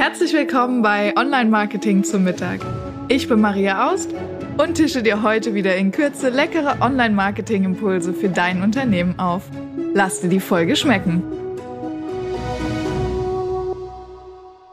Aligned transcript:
Herzlich 0.00 0.32
willkommen 0.32 0.80
bei 0.80 1.14
Online 1.14 1.50
Marketing 1.50 2.04
zum 2.04 2.24
Mittag. 2.24 2.60
Ich 3.08 3.28
bin 3.28 3.38
Maria 3.38 3.92
Aust 3.92 4.14
und 4.56 4.76
tische 4.76 5.02
dir 5.02 5.22
heute 5.22 5.52
wieder 5.52 5.76
in 5.76 5.92
Kürze 5.92 6.30
leckere 6.30 6.80
Online 6.80 7.14
Marketing 7.14 7.64
Impulse 7.64 8.14
für 8.14 8.30
dein 8.30 8.62
Unternehmen 8.62 9.18
auf. 9.18 9.42
Lass 9.92 10.22
dir 10.22 10.30
die 10.30 10.40
Folge 10.40 10.74
schmecken. 10.74 11.22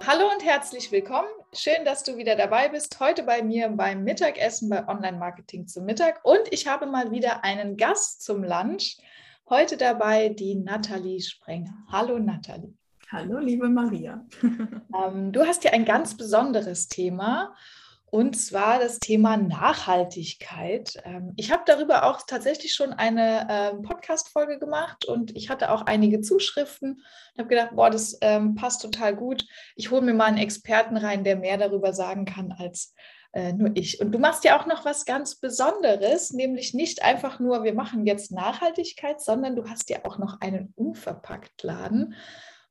Hallo 0.08 0.32
und 0.32 0.46
herzlich 0.46 0.94
willkommen. 0.94 1.28
Schön, 1.52 1.84
dass 1.84 2.06
du 2.06 2.16
wieder 2.16 2.38
dabei 2.38 2.70
bist. 2.70 2.98
Heute 3.02 3.24
bei 3.24 3.44
mir 3.44 3.68
beim 3.68 4.06
Mittagessen 4.06 4.70
bei 4.70 4.88
Online 4.88 5.18
Marketing 5.18 5.68
zum 5.68 5.84
Mittag. 5.84 6.22
Und 6.24 6.44
ich 6.52 6.68
habe 6.68 6.86
mal 6.86 7.12
wieder 7.12 7.44
einen 7.44 7.76
Gast 7.76 8.24
zum 8.24 8.46
Lunch. 8.46 8.96
Heute 9.50 9.76
dabei 9.76 10.30
die 10.30 10.56
Nathalie 10.56 11.20
Sprenger. 11.20 11.74
Hallo 11.92 12.18
Nathalie. 12.18 12.74
Hallo 13.10 13.38
liebe 13.38 13.70
Maria. 13.70 14.26
ähm, 14.42 15.32
du 15.32 15.48
hast 15.48 15.64
ja 15.64 15.72
ein 15.72 15.86
ganz 15.86 16.18
besonderes 16.18 16.90
Thema 16.90 17.56
und 18.10 18.36
zwar 18.36 18.80
das 18.80 19.00
Thema 19.00 19.38
Nachhaltigkeit. 19.38 21.02
Ähm, 21.06 21.32
ich 21.38 21.54
habe 21.54 21.64
darüber 21.66 22.04
auch 22.04 22.24
tatsächlich 22.28 22.74
schon 22.74 22.92
eine 22.92 23.48
ähm, 23.50 23.82
Podcast-Folge 23.82 24.60
gemacht 24.60 25.06
und 25.06 25.34
ich 25.38 25.50
hatte 25.50 25.72
auch 25.72 25.84
einige 25.84 26.20
Zuschriften 26.20 26.96
und 26.96 27.40
habe 27.40 27.48
gedacht, 27.48 27.70
boah, 27.78 27.90
das 27.90 28.18
ähm, 28.20 28.56
passt 28.56 28.82
total 28.82 29.16
gut. 29.16 29.46
Ich 29.78 29.90
hole 29.90 30.02
mir 30.02 30.14
mal 30.14 30.26
einen 30.26 30.38
Experten 30.38 30.98
rein, 30.98 31.24
der 31.24 31.38
mehr 31.38 31.58
darüber 31.58 31.94
sagen 31.94 32.26
kann 32.26 32.52
als 32.52 32.94
äh, 33.32 33.54
nur 33.54 33.72
ich. 33.76 34.02
Und 34.02 34.12
du 34.12 34.20
machst 34.20 34.44
ja 34.44 34.60
auch 34.60 34.66
noch 34.66 34.84
was 34.84 35.06
ganz 35.06 35.36
Besonderes, 35.36 36.34
nämlich 36.34 36.74
nicht 36.74 37.04
einfach 37.04 37.40
nur, 37.40 37.64
wir 37.64 37.74
machen 37.74 38.06
jetzt 38.06 38.34
Nachhaltigkeit, 38.34 39.22
sondern 39.22 39.56
du 39.56 39.70
hast 39.70 39.90
ja 39.90 40.00
auch 40.04 40.18
noch 40.18 40.42
einen 40.42 40.74
Unverpacktladen. 40.76 42.14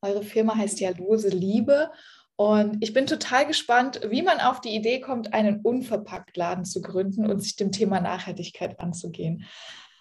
Eure 0.03 0.23
Firma 0.23 0.57
heißt 0.57 0.81
ja 0.81 0.91
Lose 0.91 1.29
Liebe. 1.29 1.91
Und 2.37 2.77
ich 2.83 2.93
bin 2.93 3.07
total 3.07 3.47
gespannt, 3.47 4.01
wie 4.09 4.23
man 4.23 4.41
auf 4.41 4.61
die 4.61 4.75
Idee 4.75 5.01
kommt, 5.01 5.33
einen 5.33 5.61
Unverpacktladen 5.63 6.67
zu 6.67 6.83
gründen 6.83 7.31
und 7.31 7.41
sich 7.41 7.57
dem 7.57 7.73
Thema 7.73 8.01
Nachhaltigkeit 8.01 8.79
anzugehen, 8.79 9.45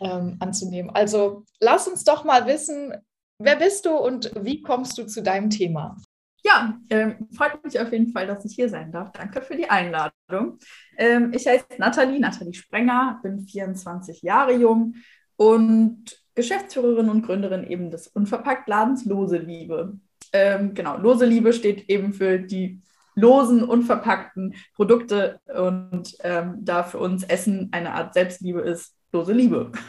ähm, 0.01 0.35
anzunehmen. 0.39 0.89
Also 0.89 1.45
lass 1.61 1.87
uns 1.87 2.03
doch 2.03 2.25
mal 2.25 2.45
wissen, 2.45 2.93
wer 3.39 3.55
bist 3.55 3.85
du 3.85 3.95
und 3.95 4.31
wie 4.41 4.61
kommst 4.61 4.97
du 4.97 5.05
zu 5.05 5.23
deinem 5.23 5.49
Thema? 5.49 5.95
Ja, 6.43 6.77
ähm, 6.89 7.27
freut 7.35 7.63
mich 7.63 7.79
auf 7.79 7.91
jeden 7.91 8.11
Fall, 8.11 8.27
dass 8.27 8.45
ich 8.45 8.53
hier 8.53 8.69
sein 8.69 8.91
darf. 8.91 9.11
Danke 9.13 9.41
für 9.41 9.55
die 9.55 9.69
Einladung. 9.69 10.59
Ähm, 10.97 11.33
ich 11.33 11.47
heiße 11.47 11.65
Nathalie, 11.79 12.19
Nathalie 12.19 12.53
Sprenger, 12.53 13.19
bin 13.23 13.39
24 13.39 14.21
Jahre 14.21 14.53
jung 14.53 14.93
und 15.37 16.21
Geschäftsführerin 16.35 17.09
und 17.09 17.25
Gründerin 17.25 17.65
eben 17.65 17.91
des 17.91 18.07
Unverpacktladens 18.07 19.05
Lose 19.05 19.37
Liebe. 19.37 19.97
Ähm, 20.33 20.73
genau, 20.73 20.97
lose 20.97 21.25
Liebe 21.25 21.53
steht 21.53 21.89
eben 21.89 22.13
für 22.13 22.39
die 22.39 22.81
losen, 23.15 23.63
unverpackten 23.63 24.55
Produkte 24.75 25.39
und 25.55 26.15
ähm, 26.23 26.57
da 26.59 26.83
für 26.83 26.99
uns 26.99 27.23
Essen 27.23 27.69
eine 27.71 27.93
Art 27.93 28.13
Selbstliebe 28.13 28.59
ist, 28.61 28.95
lose 29.11 29.33
Liebe. 29.33 29.71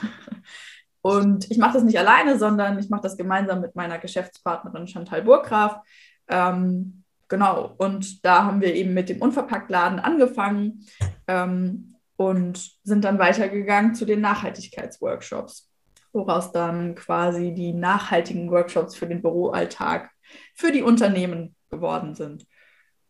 Und 1.03 1.49
ich 1.53 1.59
mache 1.59 1.75
das 1.75 1.85
nicht 1.85 2.01
alleine, 2.01 2.37
sondern 2.37 2.81
ich 2.81 2.91
mache 2.91 3.03
das 3.03 3.17
gemeinsam 3.17 3.61
mit 3.61 3.77
meiner 3.77 3.99
Geschäftspartnerin 3.99 4.89
Chantal 4.89 5.23
Burggraf. 5.23 5.79
Ähm, 6.27 7.05
genau, 7.29 7.77
und 7.79 8.25
da 8.25 8.45
haben 8.45 8.61
wir 8.61 8.75
eben 8.75 8.93
mit 8.93 9.09
dem 9.09 9.23
Unverpacktladen 9.23 10.01
angefangen 10.01 10.85
ähm, 11.29 11.96
und 12.17 12.71
sind 12.83 13.05
dann 13.05 13.19
weitergegangen 13.19 13.95
zu 13.95 14.05
den 14.05 14.21
Nachhaltigkeitsworkshops, 14.21 15.71
woraus 16.13 16.53
dann 16.53 16.95
quasi 16.95 17.53
die 17.53 17.73
nachhaltigen 17.73 18.51
Workshops 18.51 18.95
für 18.95 19.07
den 19.07 19.23
Büroalltag 19.23 20.11
für 20.55 20.73
die 20.73 20.83
Unternehmen 20.83 21.55
geworden 21.71 22.15
sind. 22.15 22.47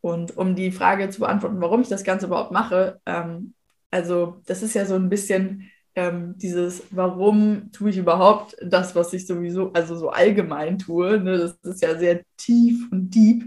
Und 0.01 0.37
um 0.37 0.55
die 0.55 0.71
Frage 0.71 1.09
zu 1.11 1.21
beantworten, 1.21 1.61
warum 1.61 1.81
ich 1.81 1.89
das 1.89 2.05
Ganze 2.05 2.27
überhaupt 2.27 2.53
mache, 2.53 3.01
ähm, 3.07 3.55
also 3.91 4.43
das 4.47 4.63
ist 4.63 4.75
ja 4.75 4.85
so 4.85 4.95
ein 4.95 5.09
bisschen 5.09 5.71
ähm, 5.95 6.35
dieses, 6.37 6.85
warum 6.91 7.73
tue 7.73 7.91
ich 7.91 7.97
überhaupt 7.97 8.57
das, 8.63 8.95
was 8.95 9.13
ich 9.15 9.27
sowieso, 9.27 9.73
also 9.73 9.97
so 9.97 10.11
allgemein 10.11 10.79
tue. 10.79 11.19
Ne? 11.19 11.39
Das 11.39 11.57
ist 11.63 11.83
ja 11.83 11.99
sehr 11.99 12.23
tief 12.37 12.91
und 12.93 13.15
deep. 13.15 13.45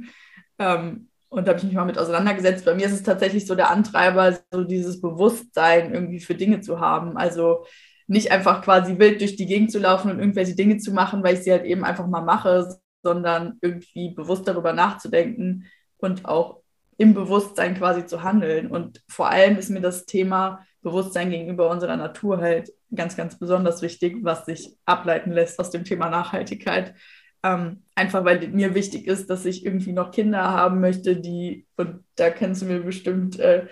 Ähm, 0.58 1.09
und 1.29 1.47
da 1.47 1.51
habe 1.51 1.59
ich 1.59 1.66
mich 1.66 1.75
mal 1.75 1.85
mit 1.85 1.97
auseinandergesetzt. 1.97 2.66
Bei 2.66 2.73
mir 2.73 2.88
ist 2.88 2.94
es 2.94 3.03
tatsächlich 3.03 3.45
so 3.45 3.56
der 3.56 3.69
Antreiber, 3.69 4.38
so 4.51 4.63
dieses 4.63 5.00
Bewusstsein 5.00 5.94
irgendwie 5.94 6.19
für 6.19 6.35
Dinge 6.35 6.62
zu 6.62 6.79
haben. 6.79 7.17
Also 7.17 7.66
nicht 8.07 8.31
einfach 8.31 8.63
quasi 8.63 8.97
wild 8.97 9.22
durch 9.22 9.35
die 9.35 9.45
Gegend 9.45 9.72
zu 9.72 9.78
laufen 9.78 10.09
und 10.09 10.19
irgendwelche 10.19 10.56
Dinge 10.56 10.78
zu 10.78 10.91
machen, 10.91 11.23
weil 11.23 11.35
ich 11.35 11.41
sie 11.41 11.51
halt 11.51 11.66
eben 11.66 11.85
einfach 11.85 12.07
mal 12.07 12.23
mache, 12.23 12.75
sondern 13.03 13.59
irgendwie 13.62 14.13
bewusst 14.16 14.47
darüber 14.47 14.73
nachzudenken 14.73 15.66
und 16.00 16.25
auch 16.25 16.62
im 16.97 17.13
Bewusstsein 17.13 17.75
quasi 17.75 18.06
zu 18.07 18.23
handeln. 18.23 18.67
Und 18.67 19.03
vor 19.07 19.29
allem 19.29 19.57
ist 19.57 19.69
mir 19.69 19.81
das 19.81 20.06
Thema 20.06 20.66
Bewusstsein 20.81 21.29
gegenüber 21.29 21.69
unserer 21.69 21.96
Natur 21.96 22.40
halt 22.40 22.72
ganz, 22.94 23.16
ganz 23.16 23.38
besonders 23.38 23.84
wichtig, 23.84 24.17
was 24.22 24.46
sich 24.46 24.75
ableiten 24.85 25.31
lässt 25.31 25.59
aus 25.59 25.69
dem 25.69 25.84
Thema 25.84 26.09
Nachhaltigkeit. 26.09 26.96
Ähm, 27.44 27.84
einfach 27.96 28.26
weil 28.26 28.48
mir 28.50 28.76
wichtig 28.76 29.08
ist, 29.08 29.30
dass 29.30 29.46
ich 29.46 29.66
irgendwie 29.66 29.94
noch 29.94 30.12
Kinder 30.12 30.44
haben 30.44 30.82
möchte, 30.82 31.16
die, 31.16 31.66
und 31.78 32.04
da 32.16 32.30
kannst 32.30 32.62
du 32.62 32.66
mir 32.66 32.82
bestimmt, 32.82 33.40
äh, 33.40 33.68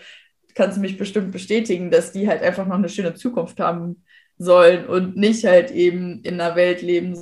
kannst 0.55 0.77
du 0.77 0.81
mich 0.81 0.97
bestimmt 0.97 1.31
bestätigen, 1.31 1.91
dass 1.91 2.11
die 2.11 2.27
halt 2.27 2.41
einfach 2.41 2.65
noch 2.65 2.77
eine 2.77 2.89
schöne 2.89 3.13
Zukunft 3.13 3.59
haben 3.59 4.03
sollen 4.37 4.85
und 4.85 5.17
nicht 5.17 5.45
halt 5.45 5.71
eben 5.71 6.21
in 6.21 6.39
einer 6.39 6.55
Welt 6.55 6.81
leben 6.81 7.17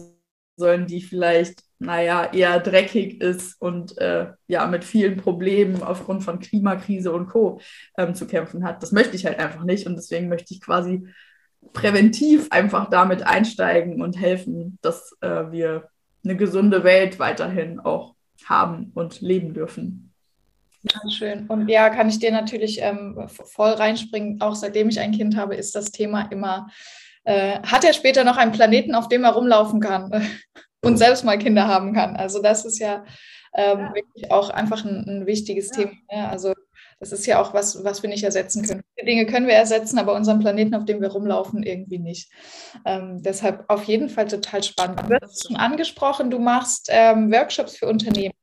sollen, 0.58 0.88
die 0.88 1.02
vielleicht 1.02 1.66
naja, 1.80 2.32
eher 2.34 2.60
dreckig 2.60 3.22
ist 3.22 3.62
und 3.62 3.98
äh, 3.98 4.32
ja, 4.48 4.66
mit 4.68 4.84
vielen 4.84 5.18
Problemen 5.18 5.84
aufgrund 5.84 6.24
von 6.24 6.40
Klimakrise 6.40 7.12
und 7.12 7.28
Co. 7.28 7.60
Ähm, 7.98 8.16
zu 8.16 8.28
kämpfen 8.28 8.64
hat. 8.64 8.82
Das 8.82 8.92
möchte 8.92 9.16
ich 9.16 9.26
halt 9.26 9.40
einfach 9.40 9.64
nicht 9.64 9.86
und 9.86 9.96
deswegen 9.96 10.30
möchte 10.30 10.54
ich 10.54 10.62
quasi 10.62 11.08
präventiv 11.74 12.48
einfach 12.52 12.90
damit 12.90 13.24
einsteigen 13.24 14.02
und 14.02 14.20
helfen, 14.20 14.78
dass 14.82 15.16
äh, 15.22 15.52
wir 15.52 15.90
eine 16.26 16.36
gesunde 16.36 16.84
Welt 16.84 17.20
weiterhin 17.20 17.80
auch 17.80 18.16
haben 18.44 18.92
und 18.94 19.22
leben 19.22 19.54
dürfen. 19.54 20.14
Ja, 20.84 21.10
schön. 21.10 21.48
Und 21.48 21.68
ja, 21.68 21.90
kann 21.90 22.10
ich 22.10 22.20
dir 22.20 22.32
natürlich 22.32 22.80
ähm, 22.82 23.28
voll 23.28 23.72
reinspringen. 23.72 24.42
Auch 24.42 24.56
seitdem 24.56 24.90
ich 24.90 25.00
ein 25.00 25.14
Kind 25.14 25.36
habe, 25.36 25.56
ist 25.56 25.74
das 25.76 25.92
Thema 25.92 26.30
immer, 26.32 26.68
äh, 27.24 27.60
hat 27.62 27.84
er 27.84 27.94
später 27.94 28.24
noch 28.24 28.38
einen 28.38 28.52
Planeten, 28.52 28.94
auf 28.94 29.08
dem 29.08 29.24
er 29.24 29.32
rumlaufen 29.32 29.80
kann? 29.80 30.12
und 30.86 30.98
selbst 30.98 31.26
mal 31.26 31.38
Kinder 31.38 31.68
haben 31.68 31.94
kann. 31.94 32.16
Also 32.16 32.42
das 32.42 32.64
ist 32.66 32.80
ja, 32.80 33.04
ähm, 33.56 33.80
ja. 33.80 33.96
wirklich 33.96 34.32
auch 34.32 34.50
einfach 34.50 34.86
ein, 34.86 35.04
ein 35.08 35.26
wichtiges 35.26 35.70
ja. 35.70 35.78
Thema. 35.78 35.92
Ne? 36.12 36.30
Also 36.30 36.54
das 37.00 37.12
ist 37.12 37.26
ja 37.26 37.42
auch 37.42 37.54
was, 37.54 37.84
was 37.84 38.04
wir 38.04 38.10
nicht 38.10 38.24
ersetzen 38.24 38.64
können. 38.64 38.82
Viele 38.96 39.08
Dinge 39.08 39.26
können 39.26 39.48
wir 39.48 39.54
ersetzen, 39.54 40.00
aber 40.00 40.14
unseren 40.16 40.40
Planeten, 40.40 40.76
auf 40.76 40.86
dem 40.86 41.02
wir 41.02 41.10
rumlaufen, 41.10 41.64
irgendwie 41.64 42.00
nicht. 42.00 42.32
Ähm, 42.86 43.22
deshalb 43.22 43.66
auf 43.68 43.84
jeden 43.84 44.10
Fall 44.10 44.28
total 44.28 44.64
spannend. 44.64 45.02
Du 45.08 45.16
hast 45.22 45.46
schon 45.46 45.58
angesprochen, 45.58 46.32
du 46.32 46.40
machst 46.40 46.88
ähm, 46.90 47.32
Workshops 47.32 47.78
für 47.78 47.88
Unternehmen. 47.88 48.34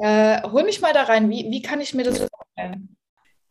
Äh, 0.00 0.42
hol 0.42 0.64
mich 0.64 0.80
mal 0.80 0.92
da 0.92 1.04
rein. 1.04 1.30
Wie, 1.30 1.46
wie 1.50 1.62
kann 1.62 1.80
ich 1.80 1.94
mir 1.94 2.04
das 2.04 2.18
vorstellen? 2.18 2.96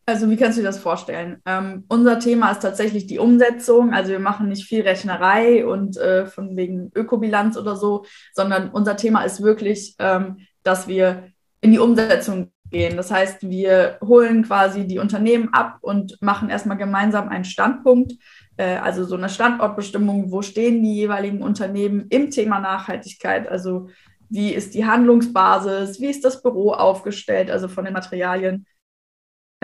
Also 0.06 0.28
wie 0.30 0.36
kannst 0.36 0.58
du 0.58 0.60
dir 0.60 0.68
das 0.68 0.78
vorstellen? 0.78 1.40
Ähm, 1.46 1.84
unser 1.88 2.18
Thema 2.18 2.50
ist 2.50 2.60
tatsächlich 2.60 3.06
die 3.06 3.18
Umsetzung. 3.18 3.94
Also 3.94 4.10
wir 4.10 4.18
machen 4.18 4.50
nicht 4.50 4.66
viel 4.66 4.82
Rechnerei 4.82 5.64
und 5.64 5.96
äh, 5.96 6.26
von 6.26 6.56
wegen 6.58 6.92
Ökobilanz 6.94 7.56
oder 7.56 7.76
so, 7.76 8.04
sondern 8.34 8.68
unser 8.68 8.98
Thema 8.98 9.24
ist 9.24 9.42
wirklich, 9.42 9.96
ähm, 9.98 10.40
dass 10.62 10.88
wir 10.88 11.30
in 11.62 11.72
die 11.72 11.78
Umsetzung 11.78 12.52
gehen. 12.74 12.96
Das 12.96 13.10
heißt, 13.10 13.48
wir 13.48 13.98
holen 14.02 14.42
quasi 14.42 14.86
die 14.86 14.98
Unternehmen 14.98 15.48
ab 15.52 15.78
und 15.80 16.20
machen 16.20 16.50
erstmal 16.50 16.76
gemeinsam 16.76 17.28
einen 17.28 17.44
Standpunkt, 17.44 18.14
äh, 18.56 18.76
also 18.76 19.04
so 19.04 19.16
eine 19.16 19.28
Standortbestimmung, 19.28 20.32
wo 20.32 20.42
stehen 20.42 20.82
die 20.82 20.94
jeweiligen 20.94 21.40
Unternehmen 21.40 22.06
im 22.10 22.30
Thema 22.30 22.58
Nachhaltigkeit. 22.58 23.48
Also 23.48 23.88
wie 24.28 24.52
ist 24.52 24.74
die 24.74 24.84
Handlungsbasis, 24.84 26.00
wie 26.00 26.10
ist 26.10 26.24
das 26.24 26.42
Büro 26.42 26.72
aufgestellt, 26.72 27.48
also 27.50 27.68
von 27.68 27.84
den 27.84 27.94
Materialien 27.94 28.66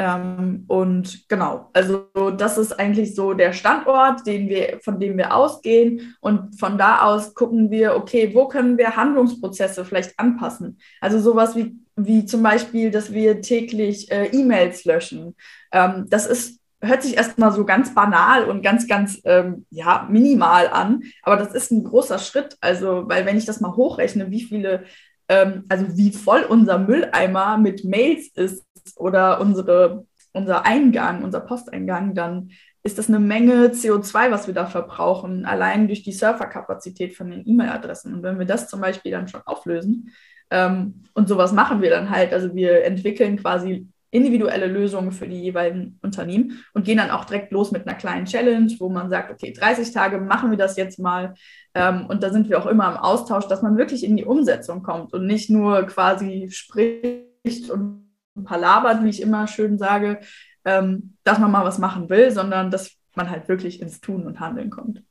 ähm, 0.01 0.65
und 0.67 1.29
genau, 1.29 1.69
also 1.75 2.07
das 2.39 2.57
ist 2.57 2.73
eigentlich 2.73 3.15
so 3.15 3.35
der 3.35 3.53
Standort, 3.53 4.27
den 4.27 4.49
wir, 4.49 4.81
von 4.83 4.99
dem 4.99 5.19
wir 5.19 5.37
ausgehen. 5.37 6.17
Und 6.21 6.59
von 6.59 6.79
da 6.79 7.03
aus 7.03 7.35
gucken 7.35 7.71
wir, 7.71 7.95
okay, 7.95 8.35
wo 8.35 8.49
können 8.49 8.79
wir 8.79 8.97
Handlungsprozesse 8.97 9.85
vielleicht 9.85 10.19
anpassen? 10.19 10.79
Also 11.03 11.21
sowas 11.21 11.55
wie, 11.55 11.77
wie 11.97 12.25
zum 12.25 12.43
Beispiel, 12.43 12.91
dass 12.91 13.13
wir 13.13 13.43
täglich 13.43 14.11
äh, 14.11 14.29
E-Mails 14.29 14.87
löschen. 14.87 15.37
Ähm, 15.71 16.07
das 16.09 16.27
ist 16.27 16.59
hört 16.83 17.03
sich 17.03 17.19
erstmal 17.19 17.53
so 17.53 17.67
ganz 17.67 17.95
banal 17.95 18.45
und 18.45 18.63
ganz, 18.63 18.89
ganz 18.89 19.21
ähm, 19.25 19.67
ja, 19.69 20.09
minimal 20.11 20.67
an, 20.69 21.03
aber 21.23 21.37
das 21.37 21.53
ist 21.53 21.71
ein 21.71 21.85
großer 21.85 22.19
Schritt. 22.19 22.57
Also, 22.63 23.07
weil 23.07 23.27
wenn 23.27 23.37
ich 23.37 23.45
das 23.45 23.61
mal 23.61 23.77
hochrechne, 23.77 24.31
wie 24.31 24.41
viele, 24.41 24.85
ähm, 25.31 25.65
also 25.71 25.87
wie 25.97 26.13
voll 26.13 26.43
unser 26.43 26.79
Mülleimer 26.79 27.57
mit 27.57 27.85
Mails 27.85 28.29
ist, 28.35 28.65
oder 28.97 29.41
unsere, 29.41 30.07
unser 30.33 30.67
Eingang, 30.67 31.23
unser 31.25 31.41
Posteingang, 31.41 32.15
dann 32.15 32.51
ist 32.83 32.99
das 32.99 33.09
eine 33.09 33.21
Menge 33.21 33.69
CO2, 33.69 34.31
was 34.31 34.47
wir 34.47 34.55
da 34.55 34.67
verbrauchen, 34.67 35.45
allein 35.45 35.87
durch 35.87 36.03
die 36.03 36.13
Serverkapazität 36.13 37.15
von 37.17 37.31
den 37.31 37.47
E-Mail-Adressen. 37.47 38.15
Und 38.15 38.23
wenn 38.23 38.39
wir 38.39 38.47
das 38.47 38.69
zum 38.69 38.81
Beispiel 38.81 39.13
dann 39.13 39.29
schon 39.29 39.43
auflösen, 39.47 40.11
Ähm, 40.53 41.05
und 41.15 41.29
sowas 41.29 41.53
machen 41.53 41.81
wir 41.81 41.91
dann 41.91 42.11
halt. 42.11 42.33
Also 42.33 42.55
wir 42.57 42.85
entwickeln 42.85 43.37
quasi 43.37 43.87
individuelle 44.11 44.67
Lösungen 44.67 45.13
für 45.13 45.29
die 45.29 45.41
jeweiligen 45.41 45.99
Unternehmen 46.03 46.65
und 46.75 46.85
gehen 46.85 46.99
dann 46.99 47.11
auch 47.13 47.25
direkt 47.25 47.53
los 47.53 47.71
mit 47.71 47.87
einer 47.87 47.97
kleinen 47.97 48.27
Challenge, 48.27 48.73
wo 48.81 48.89
man 48.89 49.09
sagt, 49.11 49.31
okay, 49.31 49.53
30 49.53 49.93
Tage 49.93 50.19
machen 50.19 50.51
wir 50.51 50.59
das 50.59 50.77
jetzt 50.77 50.99
mal. 50.99 51.35
Ähm, 51.75 52.07
und 52.07 52.23
da 52.23 52.31
sind 52.31 52.49
wir 52.49 52.59
auch 52.59 52.67
immer 52.67 52.91
im 52.91 52.97
Austausch, 52.97 53.47
dass 53.47 53.63
man 53.63 53.77
wirklich 53.77 54.05
in 54.05 54.17
die 54.17 54.25
Umsetzung 54.25 54.83
kommt 54.83 55.13
und 55.13 55.27
nicht 55.27 55.51
nur 55.51 55.85
quasi 55.85 56.49
spricht 56.51 57.71
und 57.71 58.11
palabert, 58.45 59.05
wie 59.05 59.09
ich 59.11 59.23
immer 59.23 59.47
schön 59.47 59.79
sage, 59.79 60.21
ähm, 60.65 61.17
dass 61.25 61.39
man 61.39 61.51
mal 61.51 61.65
was 61.65 61.79
machen 61.79 62.09
will, 62.09 62.31
sondern 62.31 62.71
dass 62.71 62.93
man 63.15 63.31
halt 63.31 63.49
wirklich 63.49 63.81
ins 63.81 64.01
Tun 64.01 64.27
und 64.27 64.41
Handeln 64.41 64.71
kommt. 64.71 65.03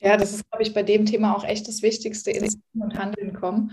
Ja, 0.00 0.16
das 0.16 0.32
ist, 0.32 0.48
glaube 0.50 0.62
ich, 0.62 0.72
bei 0.72 0.82
dem 0.82 1.04
Thema 1.04 1.36
auch 1.36 1.44
echt 1.44 1.68
das 1.68 1.82
Wichtigste, 1.82 2.30
ins 2.30 2.54
Tun 2.54 2.82
und 2.82 2.98
Handeln 2.98 3.34
kommen. 3.34 3.72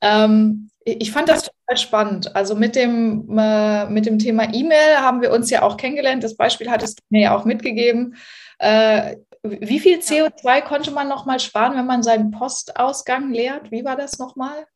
Ähm, 0.00 0.69
ich 0.84 1.12
fand 1.12 1.28
das 1.28 1.42
total 1.42 1.76
spannend. 1.76 2.34
Also 2.34 2.54
mit 2.54 2.74
dem, 2.74 3.38
äh, 3.38 3.86
mit 3.86 4.06
dem 4.06 4.18
Thema 4.18 4.52
E-Mail 4.52 4.98
haben 4.98 5.20
wir 5.20 5.30
uns 5.32 5.50
ja 5.50 5.62
auch 5.62 5.76
kennengelernt. 5.76 6.24
Das 6.24 6.36
Beispiel 6.36 6.70
hattest 6.70 6.98
du 6.98 7.04
mir 7.10 7.22
ja 7.22 7.36
auch 7.36 7.44
mitgegeben. 7.44 8.16
Äh, 8.58 9.16
wie 9.42 9.80
viel 9.80 10.00
CO2 10.00 10.62
konnte 10.62 10.90
man 10.90 11.08
nochmal 11.08 11.40
sparen, 11.40 11.76
wenn 11.76 11.86
man 11.86 12.02
seinen 12.02 12.30
Postausgang 12.30 13.32
leert? 13.32 13.70
Wie 13.70 13.84
war 13.84 13.96
das 13.96 14.18
nochmal? 14.18 14.66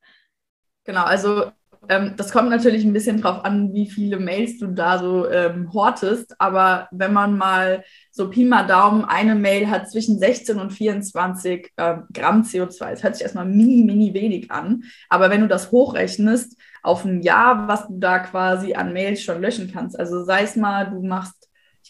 Genau, 0.85 1.05
also 1.05 1.51
ähm, 1.89 2.15
das 2.17 2.33
kommt 2.33 2.51
natürlich 2.51 2.85
ein 2.85 2.93
bisschen 2.93 3.21
drauf 3.21 3.45
an, 3.45 3.73
wie 3.73 3.89
viele 3.89 4.19
Mails 4.19 4.59
du 4.59 4.69
da 4.69 4.99
so 4.99 5.29
ähm, 5.31 5.73
hortest. 5.73 6.35
Aber 6.41 6.89
wenn 6.91 7.13
man 7.13 7.37
mal 7.37 7.85
so 8.11 8.31
Pi 8.31 8.45
mal 8.45 8.67
Daumen, 8.67 9.05
eine 9.05 9.35
Mail 9.35 9.69
hat 9.69 9.91
zwischen 9.91 10.19
16 10.19 10.59
und 10.59 10.73
24 10.73 11.73
ähm, 11.77 12.05
Gramm 12.13 12.43
CO2. 12.43 12.91
Das 12.91 13.03
hört 13.03 13.15
sich 13.17 13.23
erstmal 13.23 13.47
mini, 13.47 13.85
mini 13.85 14.15
wenig 14.15 14.51
an. 14.51 14.85
Aber 15.09 15.31
wenn 15.31 15.41
du 15.41 15.49
das 15.49 15.71
hochrechnest 15.71 16.57
auf 16.83 17.05
ein 17.05 17.23
Jahr, 17.23 17.69
was 17.69 17.87
du 17.89 17.99
da 17.99 18.19
quasi 18.19 18.75
an 18.75 18.93
Mails 18.93 19.23
schon 19.23 19.41
löschen 19.41 19.71
kannst, 19.73 19.99
also 19.99 20.25
sei 20.25 20.43
es 20.43 20.57
mal, 20.57 20.91
du 20.91 21.03
machst 21.03 21.44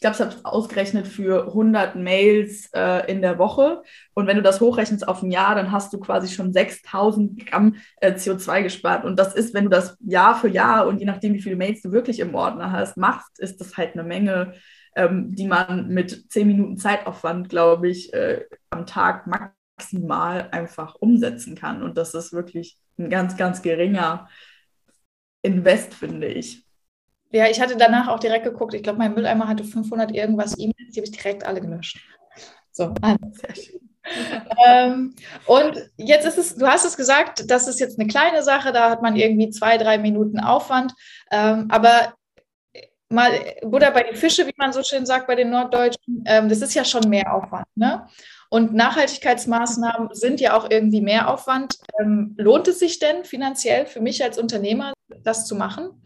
glaube, 0.05 0.17
ich 0.17 0.21
habe 0.21 0.35
es 0.35 0.45
ausgerechnet 0.45 1.09
für 1.09 1.47
100 1.47 1.97
Mails 1.97 2.69
äh, 2.75 3.11
in 3.11 3.23
der 3.23 3.39
Woche. 3.39 3.83
Und 4.13 4.27
wenn 4.27 4.37
du 4.37 4.43
das 4.43 4.61
hochrechnest 4.61 5.09
auf 5.09 5.23
ein 5.23 5.31
Jahr, 5.31 5.55
dann 5.55 5.73
hast 5.73 5.95
du 5.95 5.99
quasi 5.99 6.29
schon 6.29 6.53
6000 6.53 7.47
Gramm 7.47 7.77
äh, 8.03 8.13
CO2 8.13 8.63
gespart. 8.65 9.07
Und 9.07 9.19
das 9.19 9.35
ist, 9.35 9.55
wenn 9.55 9.65
du 9.65 9.71
das 9.71 9.97
Jahr 10.01 10.39
für 10.39 10.49
Jahr 10.49 10.87
und 10.87 10.99
je 10.99 11.07
nachdem, 11.07 11.33
wie 11.33 11.41
viele 11.41 11.57
Mails 11.57 11.81
du 11.81 11.91
wirklich 11.91 12.21
im 12.21 12.35
Ordner 12.35 12.71
hast, 12.71 12.99
machst, 12.99 13.39
ist 13.39 13.61
das 13.63 13.79
halt 13.79 13.95
eine 13.95 14.03
Menge, 14.03 14.53
ähm, 14.95 15.35
die 15.35 15.47
man 15.47 15.89
mit 15.89 16.31
10 16.31 16.47
Minuten 16.47 16.77
Zeitaufwand, 16.77 17.49
glaube 17.49 17.89
ich, 17.89 18.13
äh, 18.13 18.45
am 18.69 18.85
Tag 18.85 19.27
maximal 19.27 20.49
einfach 20.51 20.97
umsetzen 20.97 21.55
kann. 21.55 21.83
Und 21.83 21.97
das 21.97 22.13
ist 22.13 22.35
wirklich 22.35 22.77
ein 22.99 23.09
ganz, 23.09 23.39
ganz 23.39 23.63
geringer 23.63 24.29
Invest, 25.41 25.95
finde 25.95 26.27
ich. 26.27 26.64
Ja, 27.31 27.49
ich 27.49 27.61
hatte 27.61 27.77
danach 27.77 28.09
auch 28.09 28.21
direkt 28.21 28.45
geguckt. 28.45 28.75
Ich 28.75 28.83
glaube, 28.83 28.99
mein 28.99 29.15
Mülleimer 29.15 29.49
hatte 29.49 29.65
500 29.65 30.13
irgendwas 30.13 30.57
E-Mails, 30.59 30.93
die 30.93 31.01
habe 31.01 31.07
ich 31.07 31.17
direkt 31.17 31.45
alle 31.45 31.61
gelöscht. 31.61 32.01
So, 32.71 32.95
sehr 33.33 33.55
schön. 33.55 33.81
ähm, 34.67 35.15
und 35.47 35.91
jetzt 35.97 36.27
ist 36.27 36.39
es, 36.39 36.57
du 36.57 36.67
hast 36.67 36.85
es 36.85 36.97
gesagt, 36.97 37.51
das 37.51 37.67
ist 37.67 37.81
jetzt 37.81 37.99
eine 37.99 38.09
kleine 38.09 38.43
Sache, 38.43 38.73
da 38.73 38.91
hat 38.91 39.03
man 39.03 39.17
irgendwie 39.17 39.51
zwei, 39.51 39.79
drei 39.79 39.99
Minuten 39.99 40.41
Aufwand. 40.41 40.93
Ähm, 41.31 41.69
aber 41.71 42.15
mal 43.09 43.31
Buddha 43.63 43.91
bei 43.91 44.03
den 44.03 44.17
Fische, 44.17 44.47
wie 44.47 44.55
man 44.57 44.73
so 44.73 44.83
schön 44.83 45.07
sagt 45.07 45.27
bei 45.27 45.35
den 45.35 45.51
Norddeutschen, 45.51 46.25
ähm, 46.27 46.49
das 46.49 46.61
ist 46.61 46.75
ja 46.75 46.85
schon 46.85 47.09
mehr 47.09 47.35
Aufwand. 47.35 47.67
Ne? 47.75 48.07
Und 48.51 48.75
Nachhaltigkeitsmaßnahmen 48.75 50.11
sind 50.13 50.41
ja 50.41 50.57
auch 50.57 50.71
irgendwie 50.71 51.01
mehr 51.01 51.29
Aufwand. 51.29 51.79
Ähm, 52.01 52.35
lohnt 52.37 52.69
es 52.69 52.79
sich 52.79 52.99
denn 52.99 53.25
finanziell 53.25 53.87
für 53.87 54.01
mich 54.01 54.23
als 54.23 54.39
Unternehmer, 54.39 54.93
das 55.23 55.47
zu 55.47 55.55
machen? 55.55 56.03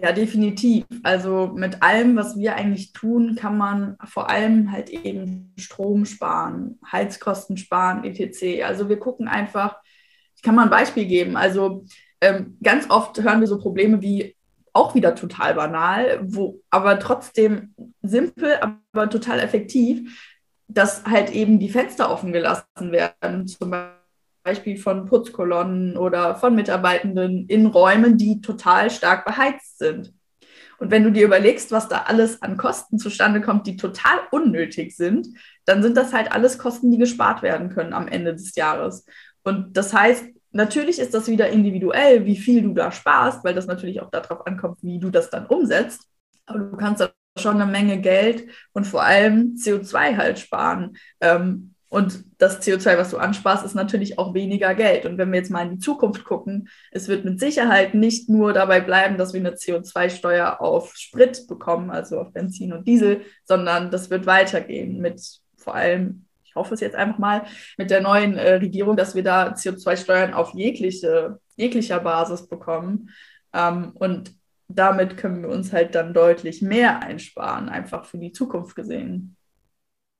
Ja, 0.00 0.10
definitiv. 0.12 0.86
Also 1.02 1.52
mit 1.54 1.82
allem, 1.82 2.16
was 2.16 2.38
wir 2.38 2.56
eigentlich 2.56 2.94
tun, 2.94 3.36
kann 3.36 3.58
man 3.58 3.98
vor 4.04 4.30
allem 4.30 4.72
halt 4.72 4.88
eben 4.88 5.52
Strom 5.58 6.06
sparen, 6.06 6.78
Heizkosten 6.90 7.58
sparen, 7.58 8.02
etc. 8.04 8.64
Also 8.64 8.88
wir 8.88 8.98
gucken 8.98 9.28
einfach, 9.28 9.76
ich 10.34 10.40
kann 10.40 10.54
mal 10.54 10.62
ein 10.62 10.70
Beispiel 10.70 11.04
geben. 11.04 11.36
Also 11.36 11.84
ähm, 12.22 12.56
ganz 12.62 12.88
oft 12.88 13.22
hören 13.22 13.40
wir 13.40 13.46
so 13.46 13.58
Probleme 13.58 14.00
wie 14.00 14.34
auch 14.72 14.94
wieder 14.94 15.14
total 15.14 15.56
banal, 15.56 16.20
wo 16.22 16.62
aber 16.70 16.98
trotzdem 16.98 17.74
simpel, 18.00 18.54
aber 18.62 19.10
total 19.10 19.40
effektiv, 19.40 20.40
dass 20.68 21.04
halt 21.04 21.32
eben 21.32 21.58
die 21.58 21.68
Fenster 21.68 22.10
offen 22.10 22.32
gelassen 22.32 22.92
werden, 22.92 23.46
zum 23.46 23.68
Beispiel 23.68 24.01
Beispiel 24.42 24.76
von 24.76 25.06
Putzkolonnen 25.06 25.96
oder 25.96 26.36
von 26.36 26.54
Mitarbeitenden 26.54 27.46
in 27.46 27.66
Räumen, 27.66 28.16
die 28.16 28.40
total 28.40 28.90
stark 28.90 29.24
beheizt 29.24 29.78
sind. 29.78 30.12
Und 30.78 30.90
wenn 30.90 31.04
du 31.04 31.12
dir 31.12 31.26
überlegst, 31.26 31.70
was 31.70 31.88
da 31.88 32.02
alles 32.06 32.42
an 32.42 32.56
Kosten 32.56 32.98
zustande 32.98 33.40
kommt, 33.40 33.68
die 33.68 33.76
total 33.76 34.18
unnötig 34.32 34.96
sind, 34.96 35.28
dann 35.64 35.80
sind 35.80 35.96
das 35.96 36.12
halt 36.12 36.32
alles 36.32 36.58
Kosten, 36.58 36.90
die 36.90 36.98
gespart 36.98 37.42
werden 37.42 37.70
können 37.70 37.92
am 37.92 38.08
Ende 38.08 38.32
des 38.32 38.56
Jahres. 38.56 39.06
Und 39.44 39.76
das 39.76 39.94
heißt, 39.94 40.24
natürlich 40.50 40.98
ist 40.98 41.14
das 41.14 41.28
wieder 41.28 41.48
individuell, 41.50 42.26
wie 42.26 42.36
viel 42.36 42.62
du 42.62 42.74
da 42.74 42.90
sparst, 42.90 43.44
weil 43.44 43.54
das 43.54 43.66
natürlich 43.66 44.00
auch 44.02 44.10
darauf 44.10 44.44
ankommt, 44.44 44.78
wie 44.82 44.98
du 44.98 45.10
das 45.10 45.30
dann 45.30 45.46
umsetzt. 45.46 46.08
Aber 46.46 46.58
du 46.58 46.76
kannst 46.76 47.00
da 47.00 47.10
schon 47.38 47.60
eine 47.60 47.70
Menge 47.70 48.00
Geld 48.00 48.48
und 48.72 48.86
vor 48.86 49.02
allem 49.02 49.54
CO2 49.54 50.16
halt 50.16 50.38
sparen. 50.38 50.96
Ähm, 51.20 51.71
und 51.92 52.24
das 52.38 52.62
CO2, 52.62 52.96
was 52.96 53.10
du 53.10 53.18
ansparst, 53.18 53.66
ist 53.66 53.74
natürlich 53.74 54.18
auch 54.18 54.32
weniger 54.32 54.74
Geld. 54.74 55.04
Und 55.04 55.18
wenn 55.18 55.30
wir 55.30 55.40
jetzt 55.40 55.50
mal 55.50 55.66
in 55.66 55.72
die 55.72 55.78
Zukunft 55.78 56.24
gucken, 56.24 56.70
es 56.90 57.06
wird 57.06 57.26
mit 57.26 57.38
Sicherheit 57.38 57.92
nicht 57.92 58.30
nur 58.30 58.54
dabei 58.54 58.80
bleiben, 58.80 59.18
dass 59.18 59.34
wir 59.34 59.40
eine 59.40 59.56
CO2-Steuer 59.56 60.62
auf 60.62 60.96
Sprit 60.96 61.46
bekommen, 61.48 61.90
also 61.90 62.18
auf 62.18 62.32
Benzin 62.32 62.72
und 62.72 62.88
Diesel, 62.88 63.20
sondern 63.44 63.90
das 63.90 64.08
wird 64.08 64.24
weitergehen 64.24 65.02
mit 65.02 65.20
vor 65.58 65.74
allem, 65.74 66.24
ich 66.42 66.54
hoffe 66.54 66.72
es 66.72 66.80
jetzt 66.80 66.96
einfach 66.96 67.18
mal, 67.18 67.44
mit 67.76 67.90
der 67.90 68.00
neuen 68.00 68.38
äh, 68.38 68.54
Regierung, 68.54 68.96
dass 68.96 69.14
wir 69.14 69.22
da 69.22 69.48
CO2-Steuern 69.48 70.32
auf 70.32 70.54
jegliche, 70.54 71.40
jeglicher 71.56 72.00
Basis 72.00 72.48
bekommen. 72.48 73.10
Ähm, 73.52 73.90
und 73.96 74.32
damit 74.66 75.18
können 75.18 75.42
wir 75.42 75.50
uns 75.50 75.74
halt 75.74 75.94
dann 75.94 76.14
deutlich 76.14 76.62
mehr 76.62 77.02
einsparen, 77.02 77.68
einfach 77.68 78.06
für 78.06 78.16
die 78.16 78.32
Zukunft 78.32 78.76
gesehen. 78.76 79.36